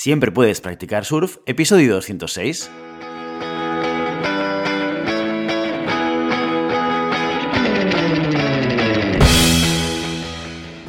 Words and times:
Siempre 0.00 0.32
puedes 0.32 0.62
practicar 0.62 1.04
surf, 1.04 1.36
episodio 1.44 1.92
206. 1.92 2.70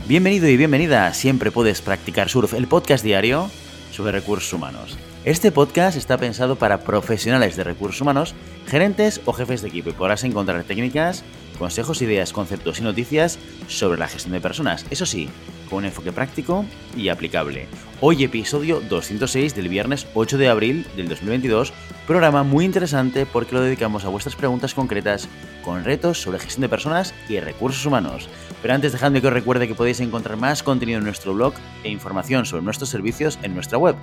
Bienvenido 0.08 0.48
y 0.48 0.56
bienvenida 0.56 1.08
a 1.08 1.14
Siempre 1.14 1.52
puedes 1.52 1.82
practicar 1.82 2.30
surf, 2.30 2.54
el 2.54 2.70
podcast 2.70 3.04
diario 3.04 3.52
sobre 3.92 4.14
recursos 4.14 4.54
humanos. 4.54 4.98
Este 5.24 5.52
podcast 5.52 5.98
está 5.98 6.18
pensado 6.18 6.56
para 6.56 6.80
profesionales 6.80 7.56
de 7.56 7.64
recursos 7.64 8.02
humanos, 8.02 8.34
gerentes 8.66 9.22
o 9.26 9.34
jefes 9.34 9.62
de 9.62 9.68
equipo 9.68 9.92
y 9.92 9.94
podrás 9.94 10.24
encontrar 10.24 10.64
técnicas, 10.64 11.24
consejos, 11.60 12.02
ideas, 12.02 12.34
conceptos 12.34 12.80
y 12.80 12.82
noticias 12.82 13.38
sobre 13.68 14.00
la 14.00 14.08
gestión 14.08 14.34
de 14.34 14.42
personas. 14.42 14.84
Eso 14.90 15.06
sí, 15.06 15.30
con 15.70 15.80
un 15.80 15.86
enfoque 15.86 16.12
práctico 16.12 16.66
y 16.98 17.10
aplicable. 17.10 17.68
Hoy 18.00 18.24
episodio 18.24 18.82
206 18.82 19.54
del 19.54 19.70
viernes 19.70 20.08
8 20.16 20.40
de 20.40 20.50
abril 20.50 20.88
del 20.96 21.08
2022, 21.08 21.72
programa 22.08 22.42
muy 22.42 22.66
interesante 22.66 23.28
porque 23.28 23.54
lo 23.54 23.62
dedicamos 23.62 24.06
a 24.06 24.10
vuestras 24.10 24.36
preguntas 24.36 24.74
concretas 24.74 25.30
con 25.64 25.84
retos 25.84 26.20
sobre 26.20 26.40
gestión 26.40 26.62
de 26.62 26.70
personas 26.70 27.14
y 27.30 27.40
recursos 27.40 27.86
humanos. 27.86 28.28
Pero 28.62 28.74
antes 28.74 28.92
dejadme 28.92 29.22
que 29.22 29.28
os 29.28 29.34
recuerde 29.34 29.68
que 29.68 29.76
podéis 29.76 30.00
encontrar 30.00 30.38
más 30.38 30.64
contenido 30.64 30.98
en 30.98 31.06
nuestro 31.06 31.36
blog 31.36 31.54
e 31.84 31.90
información 31.90 32.46
sobre 32.46 32.64
nuestros 32.64 32.90
servicios 32.90 33.38
en 33.44 33.54
nuestra 33.54 33.78
web, 33.78 33.96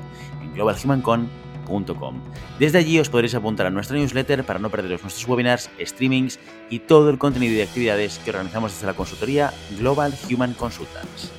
globalhumancon.com. 0.58 2.14
Desde 2.58 2.78
allí 2.78 2.98
os 2.98 3.08
podréis 3.08 3.34
apuntar 3.34 3.66
a 3.66 3.70
nuestra 3.70 3.96
newsletter 3.96 4.44
para 4.44 4.58
no 4.58 4.70
perderos 4.70 5.02
nuestros 5.02 5.28
webinars, 5.28 5.70
streamings 5.78 6.38
y 6.70 6.80
todo 6.80 7.10
el 7.10 7.18
contenido 7.18 7.54
y 7.54 7.62
actividades 7.62 8.18
que 8.18 8.30
organizamos 8.30 8.72
desde 8.72 8.86
la 8.86 8.94
consultoría 8.94 9.52
Global 9.78 10.12
Human 10.28 10.54
Consultants. 10.54 11.30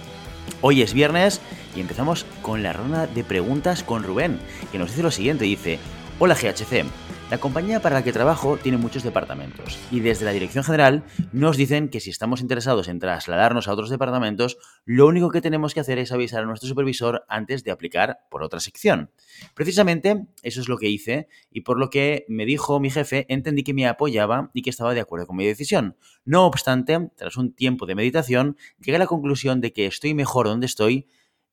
Hoy 0.62 0.82
es 0.82 0.94
viernes 0.94 1.41
y 1.76 1.82
empezamos 1.82 2.26
con 2.41 2.63
la 2.63 2.74
ronda 2.74 3.08
de 3.08 3.24
preguntas 3.24 3.84
con 3.84 4.04
Rubén, 4.04 4.40
que 4.72 4.77
nos 4.80 4.90
dice 4.90 5.04
lo 5.04 5.12
siguiente, 5.12 5.46
dice, 5.46 5.80
Hola 6.22 6.36
GHC, 6.36 6.84
la 7.32 7.38
compañía 7.38 7.82
para 7.82 7.96
la 7.96 8.04
que 8.04 8.12
trabajo 8.12 8.57
tiene 8.57 8.77
muchos 8.77 9.04
departamentos 9.04 9.80
y 9.90 10.02
desde 10.02 10.26
la 10.26 10.32
Dirección 10.32 10.66
General 10.66 11.05
nos 11.32 11.55
dicen 11.55 11.88
que 11.88 12.02
si 12.02 12.10
estamos 12.10 12.41
interesados 12.41 12.90
en 12.90 12.99
trasladarnos 12.99 13.70
a 13.70 13.71
otros 13.71 13.90
departamentos, 13.90 14.58
lo 14.84 15.08
único 15.08 15.30
que 15.30 15.40
tenemos 15.40 15.74
que 15.74 15.80
hacer 15.80 15.98
es 15.98 16.12
avisar 16.12 16.43
a 16.43 16.46
nuestro 16.46 16.68
supervisor 16.68 17.24
antes 17.30 17.63
de 17.63 17.71
aplicar 17.71 18.18
por 18.30 18.43
otra 18.43 18.60
sección. 18.60 19.12
Precisamente 19.54 20.26
eso 20.43 20.60
es 20.60 20.68
lo 20.68 20.77
que 20.77 20.90
hice 20.90 21.30
y 21.52 21.62
por 21.62 21.80
lo 21.80 21.90
que 21.90 22.26
me 22.27 22.46
dijo 22.46 22.82
mi 22.82 22.90
jefe 22.90 23.26
entendí 23.30 23.63
que 23.63 23.74
me 23.74 23.88
apoyaba 23.88 24.52
y 24.54 24.62
que 24.62 24.71
estaba 24.71 24.93
de 24.93 24.99
acuerdo 24.99 25.26
con 25.26 25.38
mi 25.38 25.46
decisión. 25.46 25.96
No 26.26 26.46
obstante, 26.46 27.12
tras 27.15 27.38
un 27.38 27.54
tiempo 27.54 27.86
de 27.86 27.96
meditación, 27.96 28.58
llegué 28.80 28.98
a 28.98 28.99
la 28.99 29.08
conclusión 29.08 29.62
de 29.62 29.71
que 29.71 29.86
estoy 29.86 30.13
mejor 30.13 30.48
donde 30.48 30.65
estoy 30.65 31.08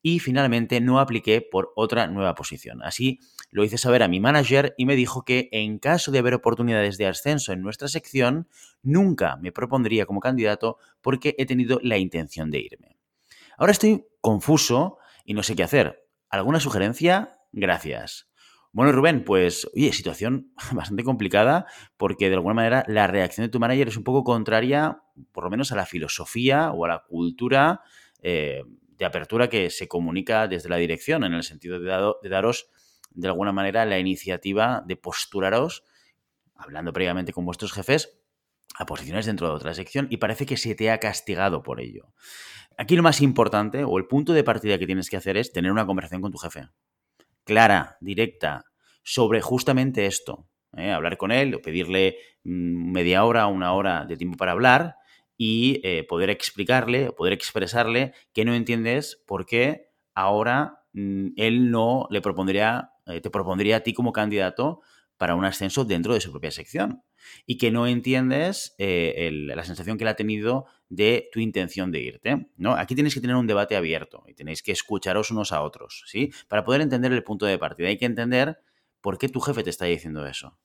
y 0.06 0.20
finalmente 0.20 0.80
no 0.80 1.00
apliqué 1.00 1.40
por 1.40 1.72
otra 1.74 2.06
nueva 2.06 2.36
posición. 2.36 2.80
Así 2.84 3.18
lo 3.50 3.64
hice 3.64 3.76
saber 3.76 4.04
a 4.04 4.08
mi 4.08 4.20
manager 4.20 4.72
y 4.78 4.86
me 4.86 4.94
dijo 4.94 5.24
que 5.24 5.48
en 5.50 5.80
caso 5.80 6.12
de 6.12 6.20
haber 6.20 6.34
oportunidades 6.34 6.96
de 6.96 7.08
ascenso 7.08 7.52
en 7.52 7.60
nuestra 7.60 7.88
sección, 7.88 8.46
nunca 8.84 9.34
me 9.38 9.50
propondría 9.50 10.06
como 10.06 10.20
candidato 10.20 10.78
porque 11.00 11.34
he 11.38 11.44
tenido 11.44 11.80
la 11.82 11.98
intención 11.98 12.52
de 12.52 12.60
irme. 12.60 12.96
Ahora 13.58 13.72
estoy 13.72 14.06
confuso 14.20 14.98
y 15.24 15.34
no 15.34 15.42
sé 15.42 15.56
qué 15.56 15.64
hacer. 15.64 16.06
¿Alguna 16.30 16.60
sugerencia? 16.60 17.40
Gracias. 17.50 18.28
Bueno, 18.70 18.92
Rubén, 18.92 19.24
pues, 19.24 19.68
oye, 19.74 19.92
situación 19.92 20.52
bastante 20.70 21.02
complicada 21.02 21.66
porque 21.96 22.28
de 22.28 22.36
alguna 22.36 22.54
manera 22.54 22.84
la 22.86 23.08
reacción 23.08 23.44
de 23.44 23.50
tu 23.50 23.58
manager 23.58 23.88
es 23.88 23.96
un 23.96 24.04
poco 24.04 24.22
contraria, 24.22 25.02
por 25.32 25.42
lo 25.42 25.50
menos 25.50 25.72
a 25.72 25.74
la 25.74 25.84
filosofía 25.84 26.70
o 26.70 26.84
a 26.84 26.88
la 26.88 27.02
cultura 27.08 27.80
eh, 28.22 28.62
de 28.98 29.04
apertura 29.04 29.48
que 29.48 29.70
se 29.70 29.88
comunica 29.88 30.48
desde 30.48 30.68
la 30.68 30.76
dirección, 30.76 31.24
en 31.24 31.34
el 31.34 31.42
sentido 31.42 31.78
de, 31.78 32.28
daros 32.28 32.68
de 33.10 33.28
alguna 33.28 33.52
manera 33.52 33.84
la 33.84 33.98
iniciativa 33.98 34.82
de 34.86 34.96
posturaros, 34.96 35.84
hablando 36.54 36.92
previamente 36.92 37.32
con 37.32 37.44
vuestros 37.44 37.72
jefes, 37.72 38.18
a 38.78 38.84
posiciones 38.84 39.26
dentro 39.26 39.48
de 39.48 39.54
otra 39.54 39.74
sección 39.74 40.06
y 40.10 40.18
parece 40.18 40.44
que 40.44 40.56
se 40.56 40.74
te 40.74 40.90
ha 40.90 40.98
castigado 40.98 41.62
por 41.62 41.80
ello. 41.80 42.12
Aquí 42.76 42.94
lo 42.94 43.02
más 43.02 43.22
importante 43.22 43.84
o 43.84 43.96
el 43.96 44.06
punto 44.06 44.32
de 44.32 44.44
partida 44.44 44.78
que 44.78 44.86
tienes 44.86 45.08
que 45.08 45.16
hacer 45.16 45.36
es 45.36 45.52
tener 45.52 45.72
una 45.72 45.86
conversación 45.86 46.20
con 46.20 46.32
tu 46.32 46.38
jefe. 46.38 46.68
Clara, 47.44 47.96
directa, 48.00 48.64
sobre 49.02 49.40
justamente 49.40 50.04
esto. 50.04 50.48
¿eh? 50.76 50.90
Hablar 50.90 51.16
con 51.16 51.32
él 51.32 51.54
o 51.54 51.62
pedirle 51.62 52.18
mm, 52.44 52.92
media 52.92 53.24
hora, 53.24 53.46
una 53.46 53.72
hora 53.72 54.04
de 54.04 54.16
tiempo 54.16 54.36
para 54.36 54.52
hablar 54.52 54.96
y 55.36 55.80
eh, 55.84 56.04
poder 56.04 56.30
explicarle, 56.30 57.12
poder 57.12 57.32
expresarle 57.32 58.12
que 58.32 58.44
no 58.44 58.54
entiendes 58.54 59.22
por 59.26 59.46
qué 59.46 59.90
ahora 60.14 60.84
mm, 60.92 61.28
él 61.36 61.70
no 61.70 62.06
le 62.10 62.20
propondría, 62.20 62.92
eh, 63.06 63.20
te 63.20 63.30
propondría 63.30 63.76
a 63.76 63.80
ti 63.80 63.92
como 63.92 64.12
candidato 64.12 64.80
para 65.16 65.34
un 65.34 65.44
ascenso 65.44 65.84
dentro 65.84 66.14
de 66.14 66.20
su 66.20 66.30
propia 66.30 66.50
sección 66.50 67.02
y 67.46 67.58
que 67.58 67.70
no 67.70 67.86
entiendes 67.86 68.74
eh, 68.78 69.30
la 69.32 69.64
sensación 69.64 69.98
que 69.98 70.04
él 70.04 70.08
ha 70.08 70.16
tenido 70.16 70.66
de 70.88 71.28
tu 71.32 71.40
intención 71.40 71.90
de 71.90 72.00
irte, 72.00 72.48
¿no? 72.56 72.74
Aquí 72.74 72.94
tenéis 72.94 73.14
que 73.14 73.20
tener 73.20 73.36
un 73.36 73.46
debate 73.46 73.76
abierto 73.76 74.22
y 74.28 74.34
tenéis 74.34 74.62
que 74.62 74.72
escucharos 74.72 75.30
unos 75.30 75.52
a 75.52 75.62
otros, 75.62 76.04
¿sí? 76.06 76.32
Para 76.48 76.64
poder 76.64 76.82
entender 76.82 77.12
el 77.12 77.24
punto 77.24 77.46
de 77.46 77.58
partida 77.58 77.88
hay 77.88 77.98
que 77.98 78.04
entender 78.04 78.58
por 79.00 79.18
qué 79.18 79.28
tu 79.28 79.40
jefe 79.40 79.62
te 79.64 79.70
está 79.70 79.86
diciendo 79.86 80.26
eso. 80.26 80.58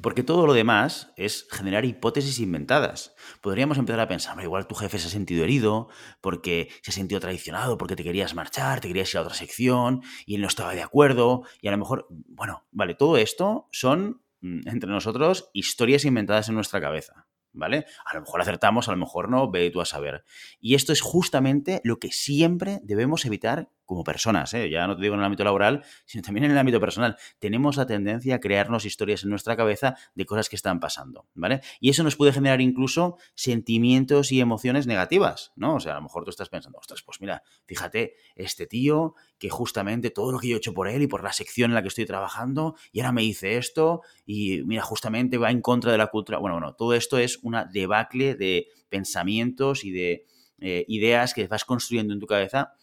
Porque 0.00 0.22
todo 0.22 0.46
lo 0.46 0.52
demás 0.52 1.12
es 1.16 1.46
generar 1.50 1.84
hipótesis 1.84 2.40
inventadas. 2.40 3.14
Podríamos 3.40 3.78
empezar 3.78 4.00
a 4.00 4.08
pensar, 4.08 4.40
igual 4.42 4.66
tu 4.66 4.74
jefe 4.74 4.98
se 4.98 5.08
ha 5.08 5.10
sentido 5.10 5.44
herido 5.44 5.88
porque 6.20 6.68
se 6.82 6.90
ha 6.90 6.94
sentido 6.94 7.20
traicionado, 7.20 7.78
porque 7.78 7.96
te 7.96 8.04
querías 8.04 8.34
marchar, 8.34 8.80
te 8.80 8.88
querías 8.88 9.12
ir 9.12 9.18
a 9.18 9.22
otra 9.22 9.34
sección 9.34 10.02
y 10.26 10.34
él 10.34 10.42
no 10.42 10.48
estaba 10.48 10.74
de 10.74 10.82
acuerdo. 10.82 11.42
Y 11.60 11.68
a 11.68 11.70
lo 11.70 11.78
mejor, 11.78 12.06
bueno, 12.10 12.66
vale, 12.70 12.94
todo 12.94 13.16
esto 13.16 13.68
son 13.72 14.22
mm, 14.40 14.68
entre 14.68 14.90
nosotros 14.90 15.50
historias 15.52 16.04
inventadas 16.04 16.48
en 16.48 16.54
nuestra 16.54 16.80
cabeza. 16.80 17.26
¿vale? 17.52 17.86
A 18.04 18.14
lo 18.14 18.20
mejor 18.20 18.40
acertamos, 18.40 18.88
a 18.88 18.92
lo 18.92 18.98
mejor 18.98 19.28
no, 19.28 19.50
ve 19.50 19.70
tú 19.70 19.80
a 19.80 19.84
saber. 19.84 20.24
Y 20.60 20.74
esto 20.74 20.92
es 20.92 21.00
justamente 21.00 21.80
lo 21.82 21.98
que 21.98 22.12
siempre 22.12 22.80
debemos 22.82 23.24
evitar 23.24 23.70
como 23.88 24.04
personas, 24.04 24.52
¿eh? 24.52 24.68
ya 24.68 24.86
no 24.86 24.94
te 24.94 25.02
digo 25.02 25.14
en 25.14 25.20
el 25.20 25.24
ámbito 25.24 25.44
laboral, 25.44 25.82
sino 26.04 26.22
también 26.22 26.44
en 26.44 26.50
el 26.50 26.58
ámbito 26.58 26.78
personal. 26.78 27.16
Tenemos 27.38 27.78
la 27.78 27.86
tendencia 27.86 28.34
a 28.34 28.38
crearnos 28.38 28.84
historias 28.84 29.22
en 29.24 29.30
nuestra 29.30 29.56
cabeza 29.56 29.96
de 30.14 30.26
cosas 30.26 30.50
que 30.50 30.56
están 30.56 30.78
pasando, 30.78 31.26
¿vale? 31.34 31.62
Y 31.80 31.88
eso 31.88 32.04
nos 32.04 32.14
puede 32.14 32.32
generar 32.32 32.60
incluso 32.60 33.16
sentimientos 33.34 34.30
y 34.30 34.40
emociones 34.42 34.86
negativas, 34.86 35.52
¿no? 35.56 35.76
O 35.76 35.80
sea, 35.80 35.92
a 35.92 35.94
lo 35.96 36.02
mejor 36.02 36.24
tú 36.24 36.30
estás 36.30 36.50
pensando, 36.50 36.78
ostras, 36.78 37.02
pues 37.02 37.18
mira, 37.22 37.42
fíjate, 37.64 38.16
este 38.36 38.66
tío 38.66 39.14
que 39.38 39.48
justamente 39.48 40.10
todo 40.10 40.32
lo 40.32 40.38
que 40.38 40.48
yo 40.48 40.56
he 40.56 40.58
hecho 40.58 40.74
por 40.74 40.86
él 40.86 41.00
y 41.00 41.06
por 41.06 41.24
la 41.24 41.32
sección 41.32 41.70
en 41.70 41.74
la 41.74 41.80
que 41.80 41.88
estoy 41.88 42.04
trabajando, 42.04 42.76
y 42.92 43.00
ahora 43.00 43.12
me 43.12 43.22
dice 43.22 43.56
esto, 43.56 44.02
y 44.26 44.64
mira, 44.64 44.82
justamente 44.82 45.38
va 45.38 45.50
en 45.50 45.62
contra 45.62 45.92
de 45.92 45.96
la 45.96 46.08
cultura. 46.08 46.36
Bueno, 46.36 46.56
bueno, 46.56 46.74
todo 46.74 46.92
esto 46.92 47.16
es 47.16 47.38
una 47.42 47.64
debacle 47.64 48.34
de 48.34 48.68
pensamientos 48.90 49.82
y 49.82 49.92
de 49.92 50.26
eh, 50.60 50.84
ideas 50.88 51.32
que 51.32 51.46
vas 51.46 51.64
construyendo 51.64 52.12
en 52.12 52.20
tu 52.20 52.26
cabeza 52.26 52.74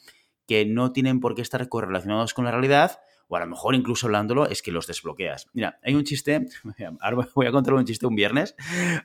que 0.48 0.66
no 0.66 0.92
tienen 0.92 1.20
por 1.20 1.36
qué 1.36 1.42
estar 1.42 1.68
correlacionados 1.70 2.34
con 2.34 2.46
la 2.46 2.52
realidad, 2.52 3.00
o 3.28 3.36
a 3.36 3.40
lo 3.40 3.48
mejor 3.48 3.76
incluso 3.76 4.08
hablándolo 4.08 4.48
es 4.48 4.62
que 4.62 4.72
los 4.72 4.88
desbloqueas. 4.88 5.48
Mira, 5.54 5.80
hay 5.84 5.96
un 5.96 6.04
chiste, 6.04 6.46
ahora 7.00 7.28
voy 7.34 7.48
a 7.48 7.52
contar 7.52 7.74
un 7.74 7.86
chiste 7.86 8.06
un 8.06 8.16
viernes, 8.16 8.56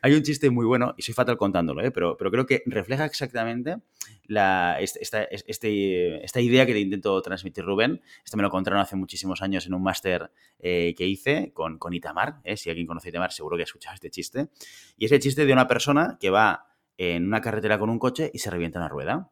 hay 0.02 0.14
un 0.14 0.22
chiste 0.22 0.50
muy 0.50 0.66
bueno, 0.66 0.94
y 0.96 1.02
soy 1.02 1.14
fatal 1.14 1.36
contándolo, 1.36 1.82
¿eh? 1.82 1.90
pero, 1.90 2.16
pero 2.16 2.30
creo 2.30 2.46
que 2.46 2.62
refleja 2.66 3.04
exactamente 3.04 3.76
la, 4.24 4.78
esta, 4.80 5.22
este, 5.24 6.24
esta, 6.24 6.40
idea 6.40 6.66
que 6.66 6.72
te 6.72 6.80
intento 6.80 7.20
transmitir 7.22 7.64
Rubén. 7.64 8.02
Esto 8.24 8.36
me 8.36 8.42
lo 8.42 8.50
contaron 8.50 8.80
hace 8.80 8.96
muchísimos 8.96 9.42
años 9.42 9.66
en 9.66 9.74
un 9.74 9.82
máster 9.82 10.30
eh, 10.58 10.94
que 10.96 11.06
hice 11.06 11.52
con, 11.52 11.78
con 11.78 11.94
Itamar, 11.94 12.40
¿eh? 12.44 12.56
si 12.56 12.68
alguien 12.68 12.86
conoce 12.86 13.08
Itamar 13.08 13.32
seguro 13.32 13.56
que 13.56 13.62
ha 13.62 13.64
escuchado 13.64 13.94
este 13.94 14.10
chiste, 14.10 14.48
y 14.96 15.06
es 15.06 15.12
el 15.12 15.20
chiste 15.20 15.46
de 15.46 15.52
una 15.52 15.66
persona 15.66 16.18
que 16.20 16.30
va 16.30 16.66
en 16.98 17.26
una 17.26 17.40
carretera 17.40 17.78
con 17.78 17.88
un 17.88 17.98
coche 17.98 18.30
y 18.34 18.38
se 18.40 18.50
revienta 18.50 18.78
una 18.78 18.88
rueda 18.88 19.30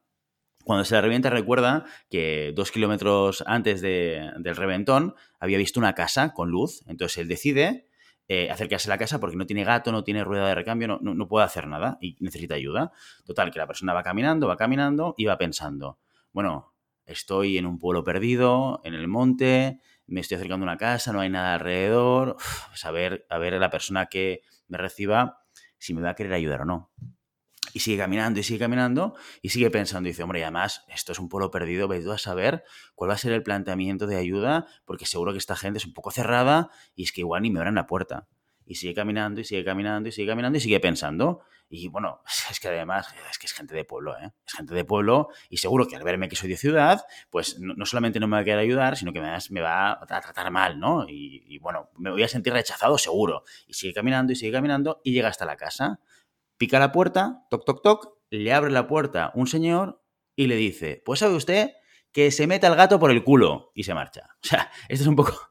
cuando 0.69 0.85
se 0.85 0.97
le 0.97 1.01
revienta, 1.01 1.31
recuerda 1.31 1.87
que 2.11 2.53
dos 2.55 2.71
kilómetros 2.71 3.43
antes 3.47 3.81
del 3.81 4.55
reventón 4.55 5.15
había 5.41 5.57
visto 5.57 5.81
una 5.81 5.95
casa 5.95 6.35
con 6.35 6.51
luz. 6.51 6.83
Entonces 6.87 7.17
él 7.17 7.27
decide 7.27 7.89
eh, 8.29 8.51
acercarse 8.51 8.91
a 8.91 8.93
la 8.93 8.99
casa 8.99 9.19
porque 9.19 9.39
no 9.39 9.47
tiene 9.47 9.65
gato, 9.65 9.93
no 9.93 10.05
tiene 10.05 10.25
rueda 10.25 10.47
de 10.47 10.55
recambio, 10.55 10.87
no, 10.87 10.99
no, 11.01 11.27
puede 11.27 11.47
hacer 11.47 11.69
nada 11.69 11.97
y 12.03 12.19
necesita 12.21 12.57
ayuda. 12.57 12.93
Total, 13.25 13.51
que 13.51 13.59
la 13.59 13.67
persona 13.67 13.95
va 13.95 14.03
caminando, 14.03 14.47
va 14.47 14.59
caminando 14.59 15.15
y 15.17 15.25
va 15.25 15.39
pensando, 15.39 16.01
bueno, 16.35 16.75
estoy 17.07 17.57
en 17.57 17.65
un 17.65 17.79
pueblo 17.79 18.05
perdido, 18.05 18.83
en 18.85 18.93
el 18.93 19.09
monte, 19.09 19.81
me 20.07 20.21
estoy 20.21 20.35
acercando 20.35 20.67
a 20.67 20.69
una 20.69 20.77
casa, 20.77 21.15
no 21.15 21.21
hay 21.21 21.31
nada 21.31 21.55
alrededor, 21.55 22.37
pues 22.69 22.85
a 22.85 22.91
ver, 22.91 23.25
a 23.31 23.39
ver 23.39 23.55
a 23.55 23.59
la 23.59 23.71
persona 23.71 24.05
que 24.05 24.43
me 24.67 24.77
reciba 24.77 25.47
si 25.79 25.95
me 25.95 26.03
va 26.03 26.11
a 26.11 26.15
querer 26.15 26.35
ayudar 26.35 26.61
o 26.61 26.65
no. 26.67 26.91
Y 27.79 27.81
sigue 27.81 27.99
caminando 27.99 28.41
y 28.41 28.43
sigue 28.43 28.59
caminando 28.59 29.15
y 29.41 29.51
sigue 29.51 29.71
pensando. 29.71 30.09
Y 30.09 30.11
dice, 30.11 30.25
hombre, 30.25 30.41
y 30.41 30.43
además, 30.43 30.85
esto 30.89 31.13
es 31.13 31.21
un 31.21 31.29
pueblo 31.29 31.53
perdido, 31.53 31.87
ve 31.87 32.03
a 32.13 32.19
saber 32.19 32.65
cuál 32.97 33.11
va 33.11 33.15
a 33.15 33.19
ser 33.19 33.31
el 33.31 33.45
planteamiento 33.45 34.09
de 34.09 34.17
ayuda, 34.17 34.67
porque 34.85 35.07
seguro 35.07 35.31
que 35.31 35.39
esta 35.39 35.55
gente 35.55 35.79
es 35.79 35.87
un 35.87 35.95
poco 35.95 36.11
cerrada 36.11 36.71
y 36.97 37.05
es 37.05 37.13
que 37.13 37.21
igual 37.21 37.43
ni 37.43 37.51
me 37.53 37.61
abran 37.61 37.77
la 37.77 37.87
puerta. 37.87 38.27
y 38.67 38.75
sigue 38.75 38.95
caminando 38.95 39.41
y 39.41 39.45
sigue 39.45 39.65
caminando 39.65 40.09
y 40.09 40.13
sigue 40.13 40.27
caminando 40.27 40.59
y 40.59 40.61
sigue 40.61 40.81
pensando. 40.81 41.43
Y 41.71 41.87
bueno, 41.87 42.21
es 42.51 42.59
que 42.59 42.67
además 42.67 43.15
es 43.31 43.39
que 43.39 43.47
es 43.47 43.53
gente 43.53 43.77
de 43.77 43.85
pueblo, 43.85 44.19
¿eh? 44.19 44.33
Es 44.45 44.55
gente 44.55 44.75
de 44.75 44.85
pueblo 44.85 45.29
y 45.49 45.59
seguro 45.59 45.87
que 45.87 45.95
al 45.95 46.03
verme 46.03 46.29
que 46.29 46.35
soy 46.35 46.49
de 46.49 46.57
ciudad, 46.57 47.05
pues 47.31 47.61
no, 47.61 47.87
solamente 47.87 48.19
no 48.19 48.27
me 48.27 48.39
va 48.39 48.41
a 48.41 48.45
querer 48.45 48.59
ayudar, 48.59 48.97
sino 48.97 49.13
que 49.13 49.21
me 49.21 49.61
va 49.61 49.93
a 49.93 50.21
tratar 50.21 50.51
mal, 50.51 50.81
¿no? 50.81 51.09
Y, 51.09 51.45
y, 51.47 51.59
bueno, 51.61 51.91
me 51.97 52.11
voy 52.11 52.25
a 52.25 52.29
sentir 52.29 52.53
rechazado 52.53 52.99
seguro. 52.99 53.45
Y 53.69 53.75
sigue 53.75 53.95
caminando 53.95 54.33
y 54.33 54.35
sigue 54.35 54.51
caminando 54.51 55.01
y 55.05 55.13
llega 55.13 55.29
hasta 55.29 55.45
la 55.45 55.57
casa. 55.57 56.01
Pica 56.59 56.79
la 56.79 56.93
puerta, 56.93 57.47
toc, 57.51 57.65
toc, 57.65 57.83
toc, 57.83 58.19
le 58.31 58.53
abre 58.53 58.71
la 58.71 58.87
puerta 58.87 59.33
un 59.35 59.47
señor 59.47 60.03
y 60.37 60.47
le 60.47 60.57
dice, 60.57 61.03
pues 61.05 61.21
sabe 61.21 61.35
usted 61.35 61.73
que 62.13 62.31
se 62.31 62.47
meta 62.47 62.67
el 62.67 62.75
gato 62.75 62.99
por 62.99 63.11
el 63.11 63.25
culo 63.25 63.71
y 63.75 63.85
se 63.85 63.95
marcha. 63.95 64.23
O 64.43 64.47
sea, 64.47 64.71
esto 64.89 65.05
es 65.05 65.09
un 65.09 65.17
poco... 65.17 65.33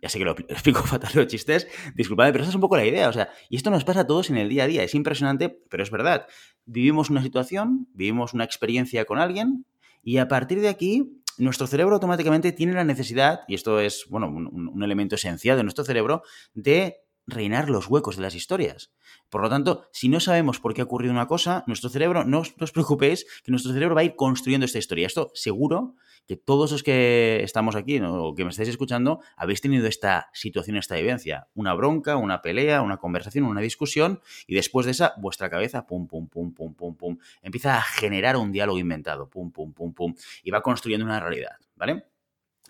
Ya 0.00 0.08
sé 0.08 0.20
que 0.20 0.24
lo, 0.24 0.30
explico 0.30 0.80
fatal 0.84 1.10
los 1.12 1.26
chistes, 1.26 1.66
disculpadme, 1.96 2.30
pero 2.30 2.44
esta 2.44 2.50
es 2.50 2.54
un 2.54 2.60
poco 2.60 2.76
la 2.76 2.86
idea. 2.86 3.08
O 3.08 3.12
sea, 3.12 3.30
y 3.50 3.56
esto 3.56 3.68
nos 3.68 3.82
pasa 3.82 4.02
a 4.02 4.06
todos 4.06 4.30
en 4.30 4.36
el 4.36 4.48
día 4.48 4.62
a 4.62 4.66
día. 4.68 4.84
Es 4.84 4.94
impresionante, 4.94 5.48
pero 5.48 5.82
es 5.82 5.90
verdad. 5.90 6.28
Vivimos 6.66 7.10
una 7.10 7.20
situación, 7.20 7.88
vivimos 7.94 8.32
una 8.32 8.44
experiencia 8.44 9.04
con 9.06 9.18
alguien 9.18 9.66
y 10.04 10.18
a 10.18 10.28
partir 10.28 10.60
de 10.60 10.68
aquí 10.68 11.20
nuestro 11.36 11.66
cerebro 11.66 11.96
automáticamente 11.96 12.52
tiene 12.52 12.74
la 12.74 12.84
necesidad, 12.84 13.40
y 13.48 13.56
esto 13.56 13.80
es, 13.80 14.06
bueno, 14.08 14.28
un 14.28 14.82
elemento 14.84 15.16
esencial 15.16 15.56
de 15.56 15.64
nuestro 15.64 15.84
cerebro, 15.84 16.22
de 16.54 17.00
reinar 17.28 17.68
los 17.68 17.88
huecos 17.88 18.16
de 18.16 18.22
las 18.22 18.34
historias. 18.34 18.90
Por 19.28 19.42
lo 19.42 19.50
tanto, 19.50 19.86
si 19.92 20.08
no 20.08 20.18
sabemos 20.18 20.58
por 20.58 20.74
qué 20.74 20.80
ha 20.80 20.84
ocurrido 20.84 21.12
una 21.12 21.26
cosa, 21.26 21.62
nuestro 21.66 21.90
cerebro, 21.90 22.24
no 22.24 22.40
os, 22.40 22.72
preocupéis, 22.72 23.26
que 23.44 23.50
nuestro 23.50 23.72
cerebro 23.72 23.94
va 23.94 24.00
a 24.00 24.04
ir 24.04 24.16
construyendo 24.16 24.64
esta 24.64 24.78
historia. 24.78 25.06
Esto 25.06 25.30
seguro 25.34 25.94
que 26.26 26.36
todos 26.36 26.72
los 26.72 26.82
que 26.82 27.40
estamos 27.42 27.76
aquí 27.76 28.00
o 28.00 28.34
que 28.34 28.44
me 28.44 28.50
estáis 28.50 28.68
escuchando 28.68 29.20
habéis 29.36 29.60
tenido 29.60 29.86
esta 29.86 30.30
situación, 30.32 30.76
esta 30.76 30.96
vivencia. 30.96 31.48
Una 31.54 31.74
bronca, 31.74 32.16
una 32.16 32.42
pelea, 32.42 32.82
una 32.82 32.96
conversación, 32.96 33.44
una 33.44 33.60
discusión 33.60 34.20
y 34.46 34.54
después 34.54 34.86
de 34.86 34.92
esa, 34.92 35.14
vuestra 35.18 35.50
cabeza, 35.50 35.86
pum, 35.86 36.06
pum, 36.06 36.28
pum, 36.28 36.52
pum, 36.52 36.74
pum, 36.74 36.96
pum, 36.96 37.18
empieza 37.42 37.76
a 37.76 37.82
generar 37.82 38.36
un 38.36 38.52
diálogo 38.52 38.78
inventado, 38.78 39.28
pum, 39.28 39.50
pum, 39.50 39.72
pum, 39.72 39.92
pum, 39.92 40.14
y 40.42 40.50
va 40.50 40.62
construyendo 40.62 41.06
una 41.06 41.20
realidad, 41.20 41.56
¿vale? 41.76 42.04